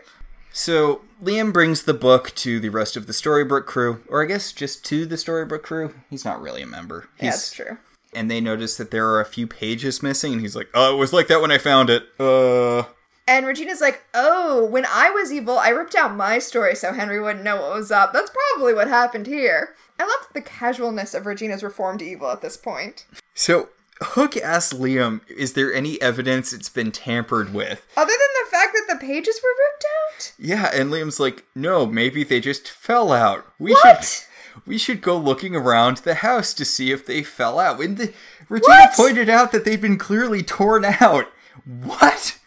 [0.55, 4.53] So Liam brings the book to the rest of the Storybrooke crew, or I guess
[4.53, 5.93] just to the Storybrooke crew.
[6.09, 7.09] He's not really a member.
[7.19, 7.77] Yeah, He's, that's true.
[8.13, 10.97] And they notice that there are a few pages missing, and he's like, "Oh, it
[10.97, 12.83] was like that when I found it." Uh.
[13.27, 17.19] And Regina's like, oh, when I was evil, I ripped out my story so Henry
[17.19, 18.13] wouldn't know what was up.
[18.13, 19.73] That's probably what happened here.
[19.99, 23.07] I love the casualness of Regina's reformed evil at this point.
[23.33, 23.69] So
[24.01, 28.54] Hook asks Liam, "Is there any evidence it's been tampered with?" Other than the
[28.99, 29.85] the pages were ripped
[30.15, 30.33] out?
[30.37, 33.45] Yeah, and Liam's like, "No, maybe they just fell out.
[33.59, 34.03] We What?
[34.05, 37.97] should we should go looking around the house to see if they fell out." And
[37.97, 38.13] the
[38.49, 38.93] Regina What?
[38.93, 41.27] pointed out that they'd been clearly torn out.
[41.65, 42.37] What?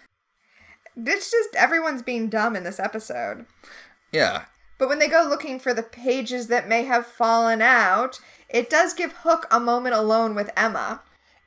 [0.96, 3.46] It's just everyone's being dumb in this episode.
[4.12, 4.44] Yeah.
[4.78, 8.94] But when they go looking for the pages that may have fallen out, it does
[8.94, 11.02] give Hook a moment alone with Emma.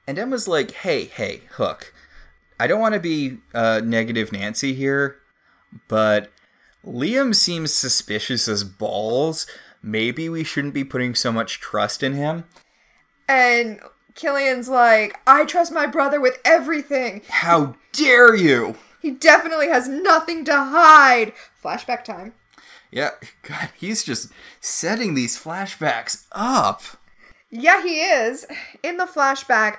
[0.08, 1.94] And Emma's like, "Hey, hey, Hook.
[2.62, 5.18] I don't want to be uh, negative Nancy here,
[5.88, 6.32] but
[6.86, 9.48] Liam seems suspicious as balls.
[9.82, 12.44] Maybe we shouldn't be putting so much trust in him."
[13.28, 13.80] And
[14.14, 17.24] Killian's like, I trust my brother with everything.
[17.30, 18.76] How dare you?
[19.02, 21.34] He definitely has nothing to hide.
[21.64, 22.34] Flashback time.
[22.92, 26.84] Yeah, God, he's just setting these flashbacks up.
[27.50, 28.46] Yeah, he is.
[28.84, 29.78] In the flashback,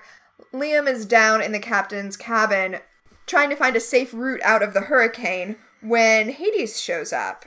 [0.53, 2.79] Liam is down in the captain's cabin
[3.27, 7.47] trying to find a safe route out of the hurricane when Hades shows up.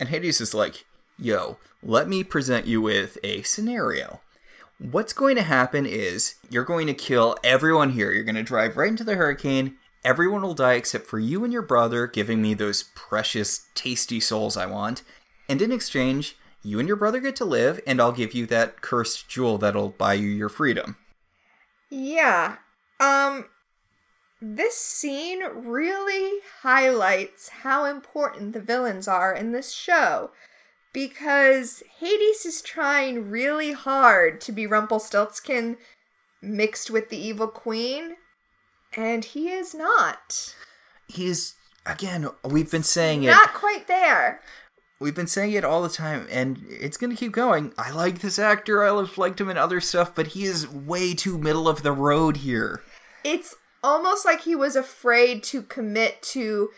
[0.00, 0.84] And Hades is like,
[1.18, 4.20] yo, let me present you with a scenario.
[4.78, 8.12] What's going to happen is you're going to kill everyone here.
[8.12, 9.76] You're going to drive right into the hurricane.
[10.04, 14.56] Everyone will die except for you and your brother, giving me those precious, tasty souls
[14.56, 15.02] I want.
[15.48, 18.80] And in exchange, you and your brother get to live, and I'll give you that
[18.80, 20.96] cursed jewel that'll buy you your freedom.
[21.90, 22.56] Yeah.
[23.00, 23.46] Um
[24.40, 30.30] this scene really highlights how important the villains are in this show
[30.92, 35.76] because Hades is trying really hard to be Rumpelstiltskin
[36.40, 38.16] mixed with the evil queen
[38.96, 40.54] and he is not.
[41.08, 43.28] He's, again, we've been saying it.
[43.28, 44.40] Not quite there.
[45.00, 47.72] We've been saying it all the time, and it's going to keep going.
[47.78, 48.82] I like this actor.
[48.82, 52.38] I've liked him in other stuff, but he is way too middle of the road
[52.38, 52.82] here.
[53.22, 56.70] It's almost like he was afraid to commit to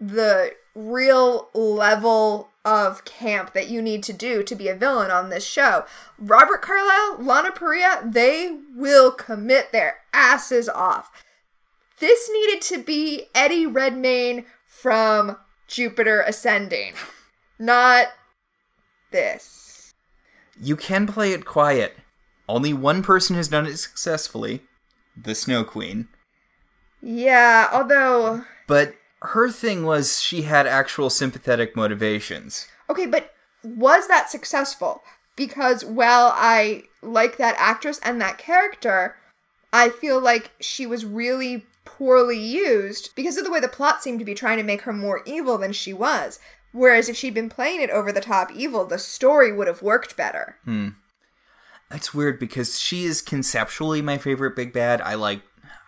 [0.00, 5.30] the real level of camp that you need to do to be a villain on
[5.30, 5.84] this show.
[6.18, 11.10] Robert Carlyle, Lana Parrilla, they will commit their asses off.
[11.98, 16.94] This needed to be Eddie Redmayne from Jupiter Ascending,
[17.58, 18.08] not
[19.10, 19.94] this.
[20.60, 21.96] You can play it quiet.
[22.48, 24.62] Only one person has done it successfully
[25.16, 26.08] the Snow Queen.
[27.02, 28.44] Yeah, although.
[28.66, 32.66] But her thing was she had actual sympathetic motivations.
[32.88, 33.32] Okay, but
[33.62, 35.02] was that successful?
[35.34, 39.16] Because while I like that actress and that character,
[39.72, 44.18] I feel like she was really poorly used because of the way the plot seemed
[44.18, 46.38] to be trying to make her more evil than she was.
[46.76, 50.14] Whereas if she'd been playing it over the top evil, the story would have worked
[50.14, 50.56] better.
[50.64, 50.90] Hmm.
[51.90, 55.00] That's weird because she is conceptually my favorite big bad.
[55.00, 55.40] I like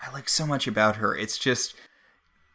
[0.02, 1.14] I like so much about her.
[1.14, 1.74] It's just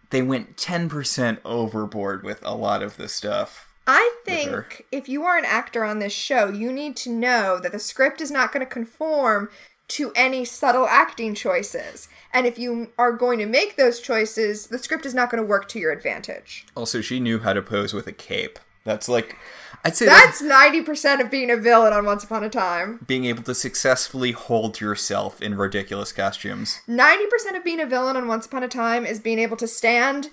[0.09, 3.67] they went 10% overboard with a lot of the stuff.
[3.85, 7.71] I think if you are an actor on this show, you need to know that
[7.71, 9.49] the script is not going to conform
[9.89, 12.07] to any subtle acting choices.
[12.33, 15.47] And if you are going to make those choices, the script is not going to
[15.47, 16.65] work to your advantage.
[16.75, 18.59] Also, she knew how to pose with a cape.
[18.85, 19.37] That's like
[19.85, 22.99] I'd say That's ninety percent of being a villain on Once Upon a Time.
[23.07, 26.81] being able to successfully hold yourself in ridiculous costumes.
[26.87, 29.67] Ninety percent of being a villain on Once Upon a Time is being able to
[29.67, 30.29] stand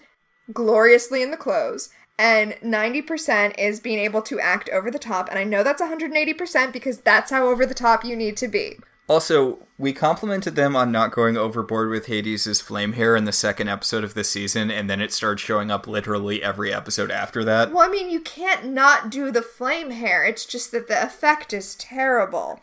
[0.53, 1.91] gloriously in the clothes.
[2.19, 5.31] And 90% is being able to act over the top.
[5.31, 8.79] And I know that's 180% because that's how over the top you need to be.
[9.11, 13.67] Also, we complimented them on not going overboard with Hades' flame hair in the second
[13.67, 17.73] episode of the season, and then it started showing up literally every episode after that.
[17.73, 20.25] Well, I mean, you can't not do the flame hair.
[20.25, 22.61] It's just that the effect is terrible.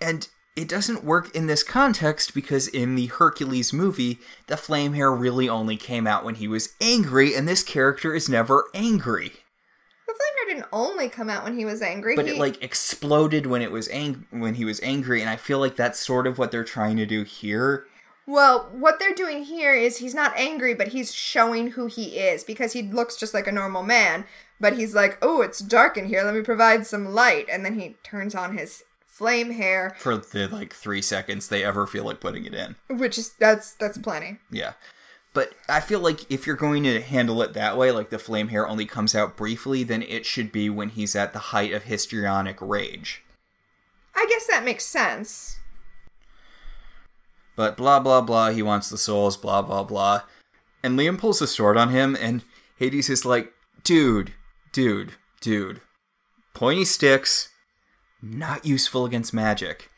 [0.00, 0.26] And
[0.56, 5.50] it doesn't work in this context because in the Hercules movie, the flame hair really
[5.50, 9.32] only came out when he was angry, and this character is never angry.
[10.50, 12.16] The flame hair didn't only come out when he was angry.
[12.16, 12.32] But he...
[12.32, 15.76] it like exploded when it was ang- when he was angry, and I feel like
[15.76, 17.86] that's sort of what they're trying to do here.
[18.26, 22.44] Well, what they're doing here is he's not angry, but he's showing who he is
[22.44, 24.24] because he looks just like a normal man.
[24.60, 26.22] But he's like, oh, it's dark in here.
[26.22, 27.46] Let me provide some light.
[27.50, 31.86] And then he turns on his flame hair, For the like three seconds they ever
[31.86, 32.76] feel like putting it in.
[32.88, 34.38] which is that's that's plenty.
[34.50, 34.74] Yeah.
[35.32, 38.48] But I feel like if you're going to handle it that way, like the flame
[38.48, 41.84] hair only comes out briefly, then it should be when he's at the height of
[41.84, 43.22] histrionic rage.
[44.14, 45.58] I guess that makes sense.
[47.54, 50.22] But blah blah blah, he wants the souls, blah blah blah.
[50.82, 52.42] And Liam pulls a sword on him, and
[52.78, 53.52] Hades is like,
[53.84, 54.32] dude,
[54.72, 55.80] dude, dude.
[56.54, 57.50] Pointy sticks,
[58.22, 59.90] not useful against magic.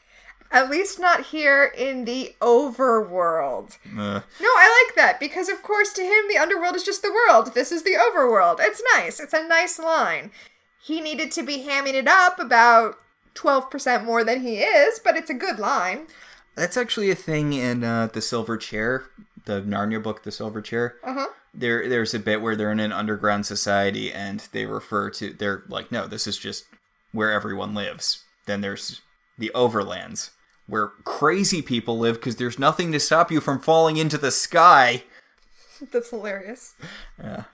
[0.53, 3.79] At least not here in the overworld.
[3.93, 7.55] No, I like that because, of course, to him, the underworld is just the world.
[7.55, 8.57] This is the overworld.
[8.61, 9.19] It's nice.
[9.19, 10.31] It's a nice line.
[10.83, 12.97] He needed to be hamming it up about
[13.35, 16.07] 12% more than he is, but it's a good line.
[16.55, 19.05] that's actually a thing in uh, the Silver Chair,
[19.47, 20.97] the Narnia book, The Silver Chair.
[21.03, 21.27] Uh huh.
[21.55, 25.63] there there's a bit where they're in an underground society and they refer to they're
[25.69, 26.65] like no this is just
[27.13, 29.01] where everyone lives then there's
[29.39, 30.31] the overlands
[30.67, 35.03] where crazy people live because there's nothing to stop you from falling into the sky
[35.93, 36.75] That's hilarious.
[37.23, 37.45] Yeah.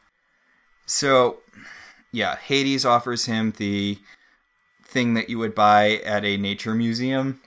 [0.87, 1.39] so
[2.13, 3.99] yeah hades offers him the
[4.85, 7.41] thing that you would buy at a nature museum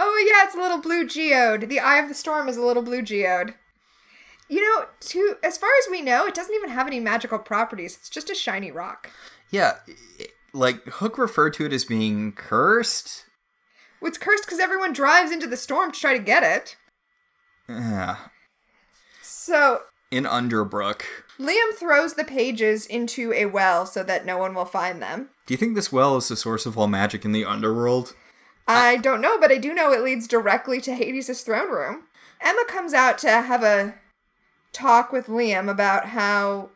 [0.00, 1.68] Oh, yeah, it's a little blue geode.
[1.68, 3.54] The Eye of the Storm is a little blue geode.
[4.48, 7.96] You know, to as far as we know, it doesn't even have any magical properties.
[7.96, 9.10] It's just a shiny rock.
[9.50, 9.72] yeah
[10.52, 13.24] like hook referred to it as being cursed
[14.02, 16.76] It's cursed because everyone drives into the storm to try to get it.
[17.68, 18.16] Yeah.
[19.22, 21.02] So In Underbrook.
[21.38, 25.30] Liam throws the pages into a well so that no one will find them.
[25.46, 28.14] Do you think this well is the source of all magic in the underworld?
[28.66, 32.04] I don't know, but I do know it leads directly to Hades' throne room.
[32.40, 33.94] Emma comes out to have a
[34.72, 36.70] talk with Liam about how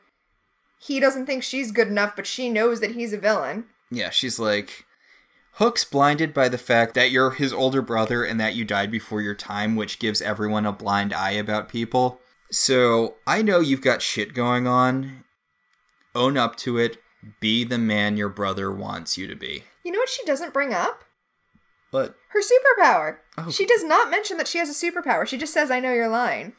[0.78, 3.64] he doesn't think she's good enough, but she knows that he's a villain.
[3.90, 4.86] Yeah, she's like,
[5.56, 9.20] Hook's blinded by the fact that you're his older brother and that you died before
[9.20, 12.20] your time, which gives everyone a blind eye about people.
[12.50, 15.24] So I know you've got shit going on.
[16.14, 16.98] Own up to it.
[17.40, 19.64] Be the man your brother wants you to be.
[19.84, 21.04] You know what she doesn't bring up?
[21.90, 23.18] But Her superpower.
[23.36, 23.50] Oh.
[23.50, 25.26] She does not mention that she has a superpower.
[25.26, 26.54] She just says, I know you're lying.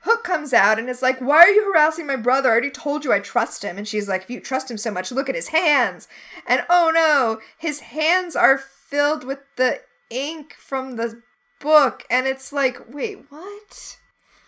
[0.00, 2.48] Hook comes out and is like, Why are you harassing my brother?
[2.48, 3.76] I already told you I trust him.
[3.76, 6.08] And she's like, If you trust him so much, look at his hands.
[6.46, 11.22] And oh no, his hands are filled with the ink from the
[11.60, 12.04] book.
[12.10, 13.98] And it's like, Wait, what?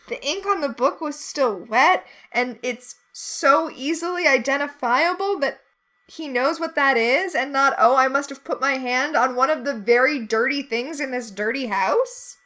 [0.09, 5.61] The ink on the book was still wet, and it's so easily identifiable that
[6.07, 9.37] he knows what that is and not, oh, I must have put my hand on
[9.37, 12.37] one of the very dirty things in this dirty house?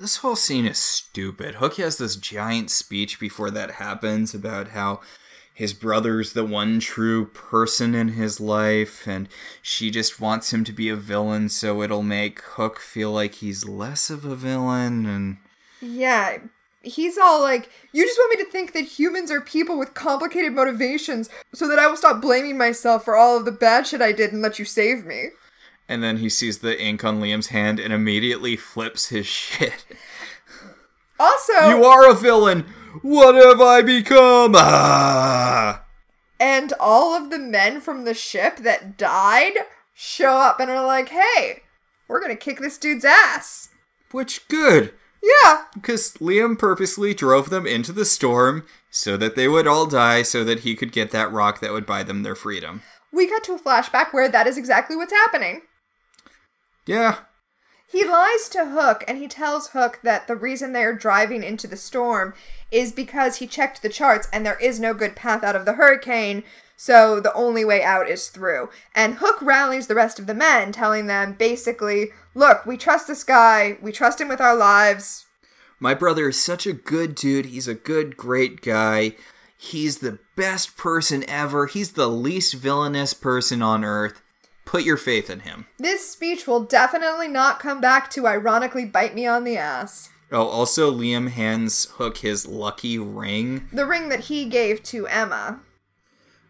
[0.00, 1.56] This whole scene is stupid.
[1.56, 5.00] Hook has this giant speech before that happens about how
[5.52, 9.28] his brother's the one true person in his life, and
[9.60, 13.68] she just wants him to be a villain so it'll make Hook feel like he's
[13.68, 15.36] less of a villain, and.
[15.82, 16.38] Yeah,
[16.80, 20.54] he's all like, You just want me to think that humans are people with complicated
[20.54, 24.12] motivations so that I will stop blaming myself for all of the bad shit I
[24.12, 25.28] did and let you save me.
[25.90, 29.84] And then he sees the ink on Liam's hand and immediately flips his shit.
[31.18, 32.60] Also, You are a villain!
[33.02, 34.52] What have I become?
[34.56, 35.84] Ah!
[36.38, 39.52] and all of the men from the ship that died
[39.92, 41.62] show up and are like, Hey,
[42.08, 43.70] we're gonna kick this dude's ass.
[44.12, 49.66] Which good, Yeah, because Liam purposely drove them into the storm so that they would
[49.66, 52.82] all die so that he could get that rock that would buy them their freedom.
[53.12, 55.62] we cut to a flashback where that is exactly what's happening.
[56.86, 57.18] Yeah,
[57.90, 61.76] He lies to Hook and he tells Hook that the reason they're driving into the
[61.76, 62.34] storm
[62.70, 65.72] is because he checked the charts and there is no good path out of the
[65.74, 66.44] hurricane,
[66.76, 68.70] so the only way out is through.
[68.94, 73.24] And Hook rallies the rest of the men, telling them basically, look, we trust this
[73.24, 75.26] guy, we trust him with our lives.
[75.78, 77.46] my brother is such a good dude.
[77.46, 79.16] He's a good, great guy.
[79.58, 81.66] He's the best person ever.
[81.66, 84.22] He's the least villainous person on earth.
[84.70, 85.66] Put your faith in him.
[85.80, 90.10] This speech will definitely not come back to ironically bite me on the ass.
[90.30, 93.68] Oh, also, Liam hands Hook his lucky ring.
[93.72, 95.58] The ring that he gave to Emma.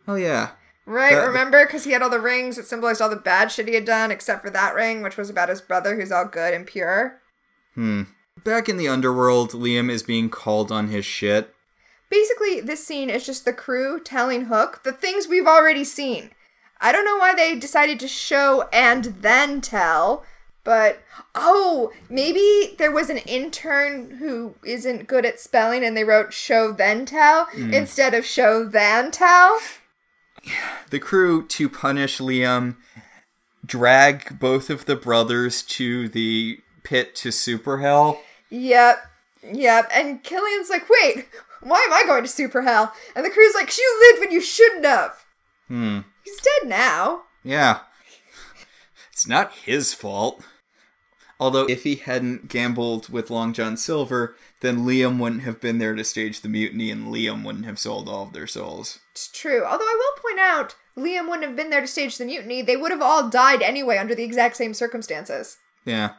[0.06, 0.50] Oh, yeah.
[0.84, 1.64] Right, That- remember?
[1.64, 4.10] Because he had all the rings that symbolized all the bad shit he had done,
[4.10, 7.22] except for that ring, which was about his brother who's all good and pure.
[7.74, 8.02] Hmm.
[8.44, 11.54] Back in the underworld, Liam is being called on his shit.
[12.10, 16.32] Basically, this scene is just the crew telling Hook the things we've already seen.
[16.80, 20.24] I don't know why they decided to show and then tell,
[20.64, 21.02] but
[21.34, 26.72] oh, maybe there was an intern who isn't good at spelling and they wrote show
[26.72, 27.72] then tell hmm.
[27.72, 29.58] instead of show then tell.
[30.90, 32.76] The crew, to punish Liam,
[33.64, 38.20] drag both of the brothers to the pit to Super Hell.
[38.48, 39.06] Yep,
[39.52, 39.90] yep.
[39.92, 41.26] And Killian's like, wait,
[41.60, 42.92] why am I going to super hell?
[43.14, 45.19] And the crew's like, you lived when you shouldn't have.
[45.70, 46.00] Hmm.
[46.24, 47.22] He's dead now.
[47.44, 47.80] Yeah.
[49.12, 50.44] It's not his fault.
[51.38, 55.94] Although, if he hadn't gambled with Long John Silver, then Liam wouldn't have been there
[55.94, 58.98] to stage the mutiny and Liam wouldn't have sold all of their souls.
[59.12, 59.64] It's true.
[59.64, 62.62] Although I will point out, Liam wouldn't have been there to stage the mutiny.
[62.62, 65.58] They would have all died anyway under the exact same circumstances.
[65.84, 66.14] Yeah.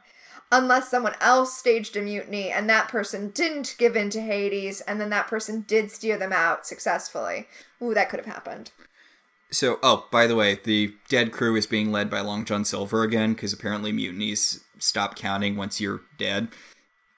[0.50, 5.02] Unless someone else staged a mutiny and that person didn't give in to Hades and
[5.02, 7.48] then that person did steer them out successfully.
[7.82, 8.72] Ooh, that could have happened.
[9.52, 13.04] So, oh, by the way, the dead crew is being led by Long John Silver
[13.04, 16.48] again, because apparently mutinies stop counting once you're dead.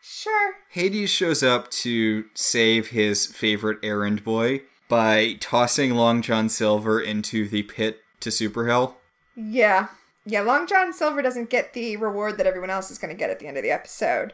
[0.02, 0.56] Sure.
[0.72, 7.48] Hades shows up to save his favorite errand boy by tossing Long John Silver into
[7.48, 8.98] the pit to Super Hell.
[9.36, 9.88] Yeah.
[10.26, 13.30] Yeah, Long John Silver doesn't get the reward that everyone else is going to get
[13.30, 14.34] at the end of the episode.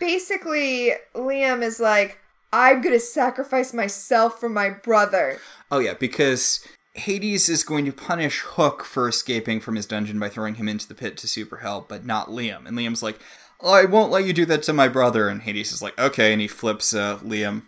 [0.00, 2.18] Basically, Liam is like,
[2.52, 5.38] I'm going to sacrifice myself for my brother.
[5.70, 10.28] Oh, yeah, because Hades is going to punish Hook for escaping from his dungeon by
[10.28, 12.66] throwing him into the pit to Super Hell, but not Liam.
[12.66, 13.18] And Liam's like,
[13.64, 15.28] I won't let you do that to my brother.
[15.28, 17.62] And Hades is like, okay, and he flips uh, Liam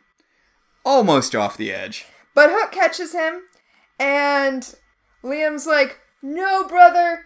[0.84, 2.06] almost off the edge.
[2.34, 3.42] But Hook catches him,
[3.98, 4.74] and
[5.24, 7.24] Liam's like, No, brother,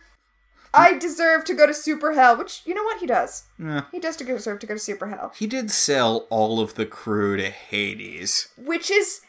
[0.73, 3.45] I deserve to go to super hell, which you know what he does.
[3.63, 3.83] Eh.
[3.93, 7.37] He does deserve to go to super hell, He did sell all of the crew
[7.37, 8.49] to Hades.
[8.57, 9.21] which is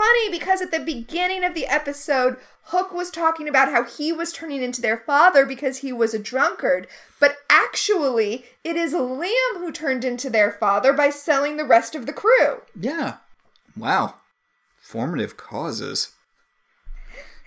[0.00, 4.32] funny because at the beginning of the episode, Hook was talking about how he was
[4.32, 6.86] turning into their father because he was a drunkard,
[7.18, 12.06] but actually, it is Liam who turned into their father by selling the rest of
[12.06, 12.62] the crew.
[12.78, 13.16] Yeah.
[13.76, 14.14] Wow.
[14.80, 16.12] Formative causes.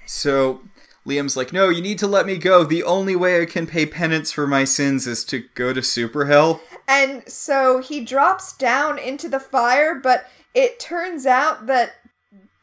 [0.05, 0.61] So
[1.07, 2.63] Liam's like, no, you need to let me go.
[2.63, 6.25] The only way I can pay penance for my sins is to go to super
[6.25, 6.61] hell.
[6.87, 11.95] And so he drops down into the fire, but it turns out that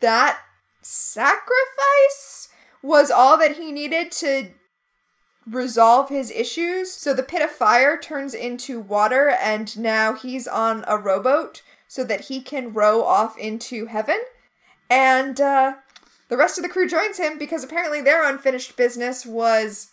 [0.01, 0.41] that
[0.83, 2.49] sacrifice
[2.83, 4.49] was all that he needed to
[5.47, 6.93] resolve his issues.
[6.93, 12.05] So the pit of fire turns into water, and now he's on a rowboat so
[12.05, 14.21] that he can row off into heaven.
[14.89, 15.75] And uh,
[16.29, 19.91] the rest of the crew joins him because apparently their unfinished business was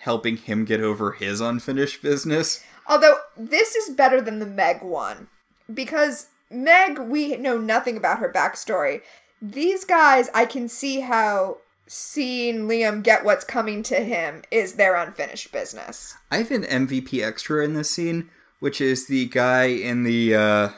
[0.00, 2.64] Helping him get over his unfinished business.
[2.88, 5.28] Although this is better than the Meg one
[5.72, 9.02] because Meg, we know nothing about her backstory.
[9.40, 14.94] These guys, I can see how seeing Liam get what's coming to him is their
[14.94, 16.14] unfinished business.
[16.30, 18.30] I have an MVP extra in this scene,
[18.60, 20.68] which is the guy in the uh,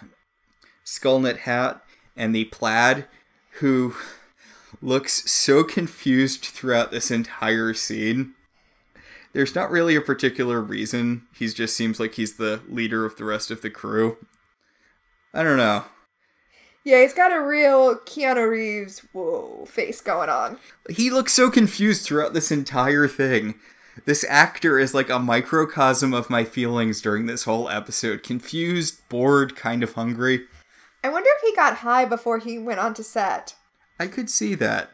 [0.83, 1.83] skull knit hat
[2.17, 3.07] and the plaid
[3.61, 3.95] who
[4.81, 8.35] looks so confused throughout this entire scene.
[9.33, 11.27] There's not really a particular reason.
[11.35, 14.17] He just seems like he's the leader of the rest of the crew.
[15.35, 15.85] I don't know.
[16.85, 20.59] Yeah, he's got a real Keanu Reeves whoa face going on.
[20.89, 23.55] He looks so confused throughout this entire thing.
[24.05, 28.23] This actor is like a microcosm of my feelings during this whole episode.
[28.23, 30.43] Confused, bored, kind of hungry.
[31.03, 33.55] I wonder if he got high before he went on to set.
[33.99, 34.91] I could see that.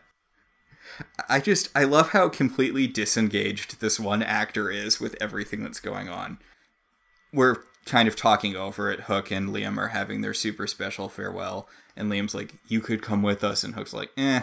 [1.29, 6.09] I just I love how completely disengaged this one actor is with everything that's going
[6.09, 6.39] on.
[7.33, 9.01] We're kind of talking over it.
[9.01, 13.23] Hook and Liam are having their super special farewell, and Liam's like, "You could come
[13.23, 14.43] with us," and Hook's like, "Eh."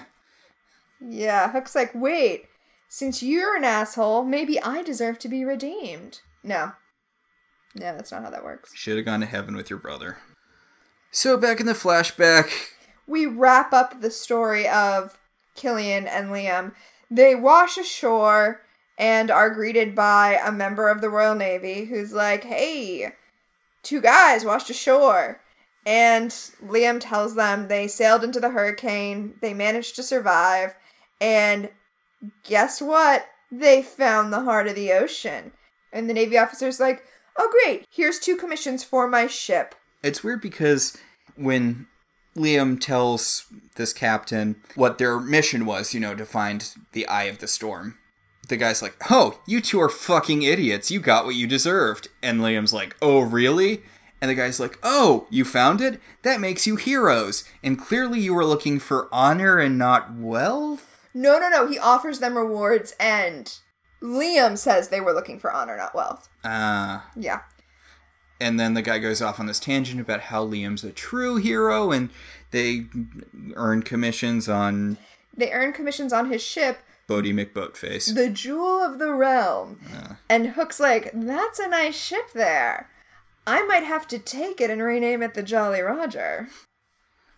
[0.99, 2.47] Yeah, Hook's like, wait,
[2.87, 6.21] since you're an asshole, maybe I deserve to be redeemed.
[6.43, 6.73] No.
[7.75, 8.73] No, that's not how that works.
[8.73, 10.17] Should have gone to heaven with your brother.
[11.11, 12.51] So back in the flashback,
[13.05, 15.17] we wrap up the story of
[15.55, 16.73] Killian and Liam.
[17.11, 18.61] They wash ashore
[18.97, 23.13] and are greeted by a member of the Royal Navy who's like, hey,
[23.87, 25.41] two guys washed ashore.
[25.85, 26.29] And
[26.61, 30.75] Liam tells them they sailed into the hurricane, they managed to survive,
[31.21, 31.69] and
[32.43, 33.25] guess what?
[33.49, 35.53] They found the heart of the ocean.
[35.93, 37.03] And the Navy officer's like,
[37.37, 39.75] oh, great, here's two commissions for my ship.
[40.03, 40.97] it's weird because
[41.35, 41.87] when
[42.35, 47.39] Liam tells this captain what their mission was, you know, to find the eye of
[47.39, 47.97] the storm,
[48.47, 50.91] the guy's like, "Oh, you two are fucking idiots.
[50.91, 53.83] You got what you deserved." And Liam's like, "Oh, really?"
[54.21, 56.01] And the guy's like, "Oh, you found it?
[56.23, 57.43] That makes you heroes.
[57.63, 61.67] And clearly you were looking for honor and not wealth." No, no, no.
[61.67, 63.53] He offers them rewards, and
[64.01, 66.29] Liam says they were looking for honor, not wealth.
[66.43, 67.09] Ah.
[67.15, 67.41] Yeah.
[68.39, 71.91] and then the guy goes off on this tangent about how Liam's a true hero
[71.91, 72.11] and
[72.51, 72.85] they
[73.55, 74.97] earn commissions on
[75.35, 76.77] They earn commissions on his ship,
[77.07, 78.13] Boaty McBoatface.
[78.13, 79.79] the Jewel of the Realm.
[80.29, 82.89] And Hook's like, that's a nice ship there.
[83.45, 86.49] I might have to take it and rename it the Jolly Roger.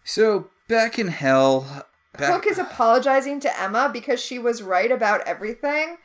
[0.04, 1.86] So back in hell,
[2.18, 5.98] back, Hook is apologizing to Emma because she was right about everything,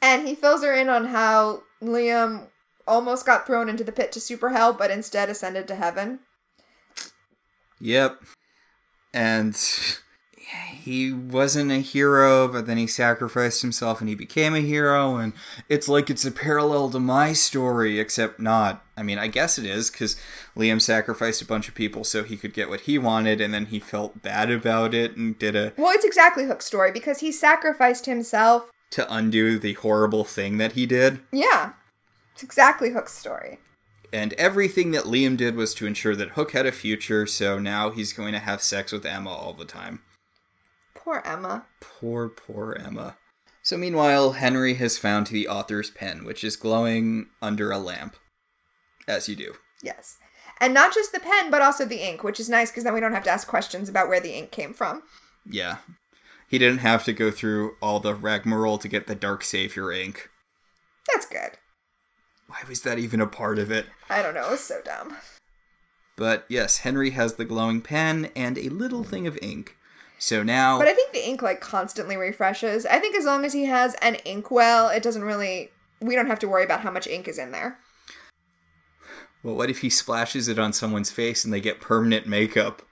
[0.00, 2.48] and he fills her in on how Liam
[2.86, 6.20] almost got thrown into the pit to super hell, but instead ascended to heaven.
[7.80, 8.22] Yep.
[9.12, 9.54] And
[10.80, 15.16] he wasn't a hero, but then he sacrificed himself and he became a hero.
[15.16, 15.32] And
[15.68, 18.84] it's like it's a parallel to my story, except not.
[18.96, 20.16] I mean, I guess it is, because
[20.56, 23.66] Liam sacrificed a bunch of people so he could get what he wanted, and then
[23.66, 25.72] he felt bad about it and did a.
[25.76, 28.70] Well, it's exactly Hook's story because he sacrificed himself.
[28.90, 31.20] to undo the horrible thing that he did.
[31.32, 31.72] Yeah,
[32.32, 33.58] it's exactly Hook's story.
[34.12, 37.90] And everything that Liam did was to ensure that Hook had a future, so now
[37.90, 40.00] he's going to have sex with Emma all the time.
[41.10, 41.66] Poor Emma.
[41.80, 43.16] Poor, poor Emma.
[43.62, 48.14] So meanwhile, Henry has found the author's pen, which is glowing under a lamp.
[49.08, 49.54] As you do.
[49.82, 50.18] Yes.
[50.60, 53.00] And not just the pen, but also the ink, which is nice because then we
[53.00, 55.02] don't have to ask questions about where the ink came from.
[55.44, 55.78] Yeah.
[56.48, 60.30] He didn't have to go through all the rigmarole to get the Dark Savior ink.
[61.12, 61.58] That's good.
[62.46, 63.86] Why was that even a part of it?
[64.08, 64.46] I don't know.
[64.46, 65.16] It was so dumb.
[66.16, 69.76] But yes, Henry has the glowing pen and a little thing of ink.
[70.20, 72.84] So now But I think the ink like constantly refreshes.
[72.86, 76.26] I think as long as he has an ink well, it doesn't really we don't
[76.28, 77.78] have to worry about how much ink is in there.
[79.42, 82.82] Well, what if he splashes it on someone's face and they get permanent makeup?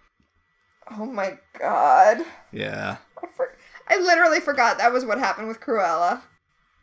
[0.90, 2.24] Oh my god.
[2.50, 2.96] Yeah.
[3.22, 3.54] I, for-
[3.88, 6.22] I literally forgot that was what happened with Cruella.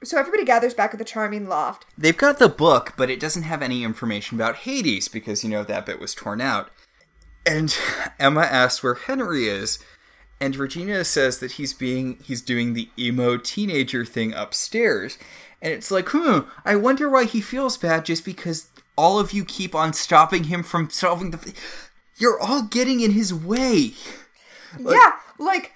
[0.04, 1.88] So everybody gathers back at the Charming Loft.
[1.98, 5.64] They've got the book, but it doesn't have any information about Hades because, you know,
[5.64, 6.70] that bit was torn out.
[7.48, 7.76] And
[8.20, 9.80] Emma asks where Henry is,
[10.40, 15.18] and Regina says that he's being he's doing the emo teenager thing upstairs.
[15.62, 18.68] And it's like, hmm, I wonder why he feels bad just because
[18.98, 21.54] all of you keep on stopping him from solving the
[22.18, 23.94] You're all getting in his way.
[24.80, 25.72] yeah, like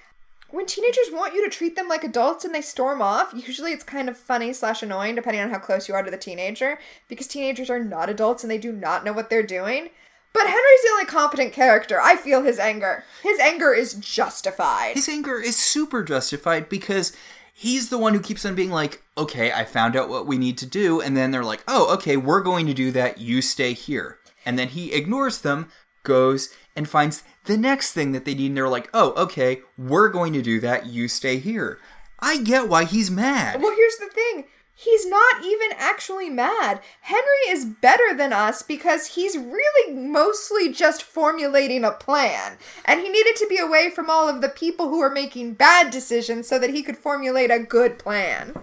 [0.51, 3.84] when teenagers want you to treat them like adults and they storm off, usually it's
[3.84, 7.28] kind of funny slash annoying depending on how close you are to the teenager, because
[7.28, 9.89] teenagers are not adults and they do not know what they're doing.
[10.34, 11.99] But Henry's the only competent character.
[12.01, 13.03] I feel his anger.
[13.23, 14.95] His anger is justified.
[14.95, 17.15] His anger is super justified because
[17.53, 20.57] he's the one who keeps on being like, okay, I found out what we need
[20.59, 21.01] to do.
[21.01, 23.19] And then they're like, oh, okay, we're going to do that.
[23.19, 24.19] You stay here.
[24.45, 25.69] And then he ignores them,
[26.03, 28.47] goes and finds the next thing that they need.
[28.47, 30.86] And they're like, oh, okay, we're going to do that.
[30.86, 31.80] You stay here.
[32.19, 33.61] I get why he's mad.
[33.61, 34.45] Well, here's the thing.
[34.82, 36.80] He's not even actually mad.
[37.01, 42.57] Henry is better than us because he's really mostly just formulating a plan.
[42.86, 45.91] And he needed to be away from all of the people who are making bad
[45.91, 48.53] decisions so that he could formulate a good plan.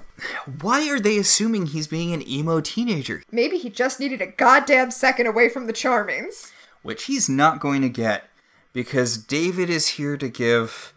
[0.62, 3.22] Why are they assuming he's being an emo teenager?
[3.30, 6.50] Maybe he just needed a goddamn second away from the Charmings.
[6.82, 8.30] Which he's not going to get
[8.72, 10.94] because David is here to give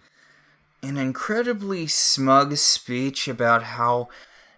[0.82, 4.08] an incredibly smug speech about how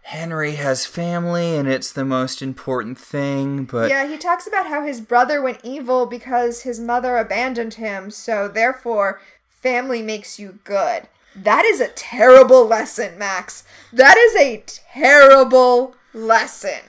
[0.04, 4.86] Henry has family and it's the most important thing, but Yeah, he talks about how
[4.86, 11.08] his brother went evil because his mother abandoned him, so therefore, family makes you good.
[11.36, 13.64] That is a terrible lesson, Max.
[13.94, 16.82] That is a terrible lesson.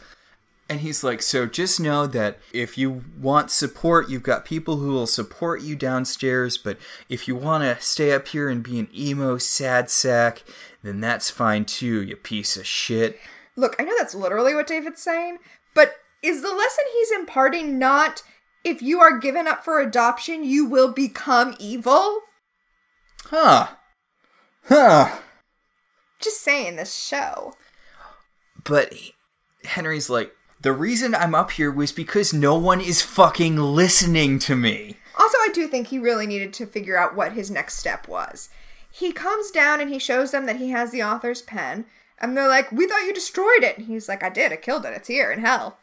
[0.69, 4.91] and he's like, so just know that if you want support, you've got people who
[4.93, 6.79] will support you downstairs, but
[7.11, 10.43] if you want to stay up here and be an emo sad sack,
[10.83, 13.19] then that's fine too, you piece of shit.
[13.57, 15.39] Look, I know that's literally what David's saying,
[15.75, 18.23] but is the lesson he's imparting not
[18.65, 22.21] if you are given up for adoption, you will become evil?
[23.25, 23.69] Huh.
[24.65, 25.19] Huh.
[26.21, 27.55] Just saying, this show.
[28.65, 28.93] But
[29.65, 34.55] Henry's like, the reason I'm up here was because no one is fucking listening to
[34.55, 34.99] me.
[35.19, 38.49] Also, I do think he really needed to figure out what his next step was.
[38.93, 41.87] He comes down and he shows them that he has the author's pen,
[42.21, 43.79] and they're like, We thought you destroyed it.
[43.79, 45.79] And he's like, I did, I killed it, it's here in hell.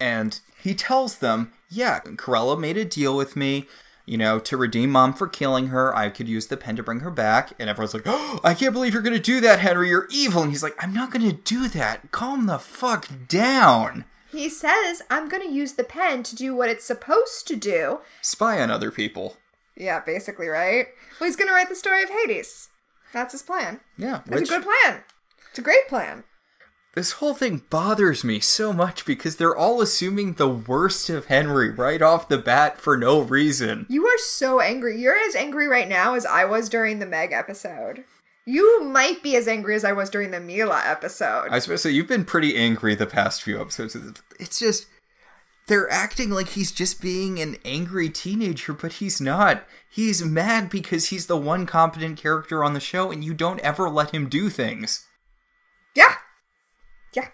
[0.00, 3.66] And he tells them, yeah, Cruella made a deal with me,
[4.04, 5.94] you know, to redeem mom for killing her.
[5.96, 7.52] I could use the pen to bring her back.
[7.58, 9.88] And everyone's like, oh, I can't believe you're going to do that, Henry.
[9.88, 10.42] You're evil.
[10.42, 12.12] And he's like, I'm not going to do that.
[12.12, 14.04] Calm the fuck down.
[14.30, 18.00] He says, I'm gonna use the pen to do what it's supposed to do.
[18.20, 19.36] Spy on other people.
[19.76, 20.86] Yeah, basically, right?
[21.20, 22.68] Well, he's gonna write the story of Hades.
[23.12, 23.80] That's his plan.
[23.96, 25.02] Yeah, That's which a good plan.
[25.50, 26.24] It's a great plan.
[26.94, 31.70] this whole thing bothers me so much because they're all assuming the worst of Henry
[31.70, 33.86] right off the bat for no reason.
[33.88, 35.00] You are so angry.
[35.00, 38.04] You're as angry right now as I was during the Meg episode.
[38.46, 41.48] You might be as angry as I was during the Milah episode.
[41.50, 41.88] I suppose so.
[41.88, 43.96] You've been pretty angry the past few episodes.
[44.38, 44.86] It's just
[45.66, 49.64] they're acting like he's just being an angry teenager, but he's not.
[49.88, 53.90] He's mad because he's the one competent character on the show, and you don't ever
[53.90, 55.06] let him do things.
[55.94, 56.14] Yeah.
[57.14, 57.28] Yeah.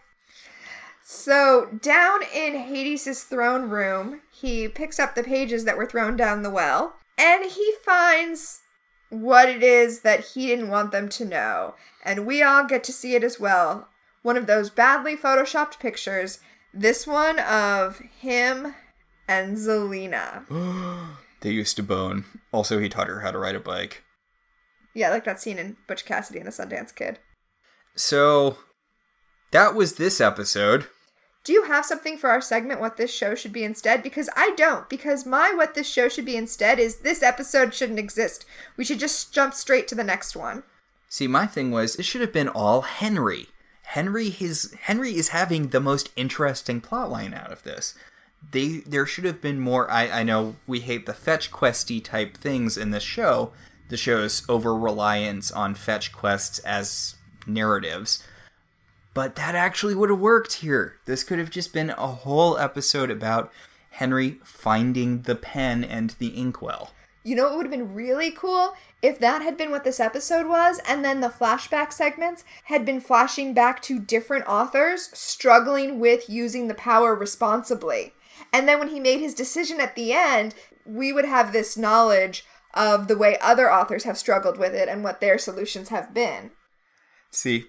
[1.05, 6.43] So, down in Hades' throne room, he picks up the pages that were thrown down
[6.43, 8.63] the well, and he finds
[9.11, 11.75] what it is that he didn't want them to know.
[12.03, 13.89] And we all get to see it as well.
[14.23, 16.39] One of those badly photoshopped pictures,
[16.73, 18.75] this one of him
[19.29, 20.45] and Zelena.
[21.43, 22.25] They used to bone.
[22.53, 24.05] Also, he taught her how to ride a bike.
[24.95, 27.19] Yeah, like that scene in Butch Cassidy and the Sundance Kid.
[27.97, 28.59] So,
[29.51, 30.87] that was this episode.
[31.45, 34.05] Do you have something for our segment what this show should be instead?
[34.05, 34.89] Because I don't.
[34.89, 38.45] Because my what this show should be instead is this episode shouldn't exist.
[38.77, 40.63] We should just jump straight to the next one.
[41.09, 43.49] See, my thing was it should have been all Henry.
[43.83, 47.95] Henry his Henry is having the most interesting plotline out of this.
[48.51, 52.37] They there should have been more I, I know we hate the fetch questy type
[52.37, 53.53] things in this show,
[53.89, 57.17] the show's over reliance on fetch quests as
[57.47, 58.23] narratives.
[59.15, 60.97] But that actually would have worked here.
[61.05, 63.53] This could have just been a whole episode about
[63.91, 66.93] Henry finding the pen and the inkwell.
[67.23, 68.75] You know what would have been really cool?
[69.03, 73.01] If that had been what this episode was, and then the flashback segments had been
[73.01, 78.15] flashing back to different authors struggling with using the power responsibly.
[78.53, 80.55] And then when he made his decision at the end,
[80.87, 82.45] we would have this knowledge
[82.75, 86.53] of the way other authors have struggled with it and what their solutions have been.
[87.31, 87.67] See,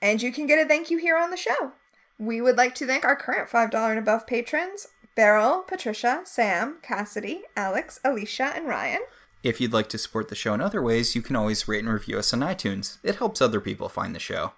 [0.00, 1.74] and you can get a thank you here on the show.
[2.18, 7.42] We would like to thank our current $5 and above patrons Beryl, Patricia, Sam, Cassidy,
[7.56, 9.02] Alex, Alicia, and Ryan.
[9.42, 11.92] If you'd like to support the show in other ways, you can always rate and
[11.92, 12.98] review us on iTunes.
[13.02, 14.52] It helps other people find the show.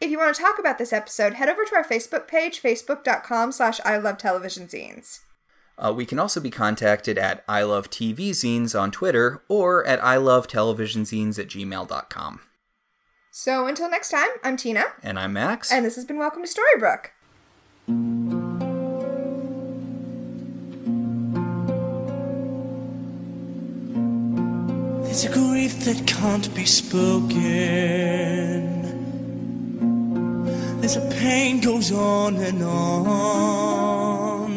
[0.00, 3.52] If you want to talk about this episode, head over to our Facebook page, facebook.com
[3.52, 5.20] slash I Love Television Zines.
[5.76, 10.02] Uh, we can also be contacted at I Love TV Zines on Twitter or at
[10.02, 12.40] I Love Television Zines at gmail.com.
[13.30, 14.84] So until next time, I'm Tina.
[15.02, 15.72] And I'm Max.
[15.72, 18.53] And this has been Welcome to Storybrooke.
[25.14, 27.38] There's a grief that can't be spoken.
[30.80, 34.50] There's a pain goes on and on.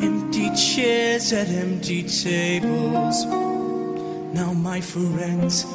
[0.00, 3.26] Empty chairs at empty tables.
[4.32, 5.66] Now my friends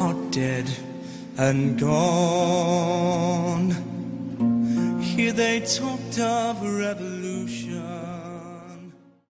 [0.00, 0.68] are dead
[1.38, 3.70] and gone.
[5.00, 7.21] Here they talked of revolution.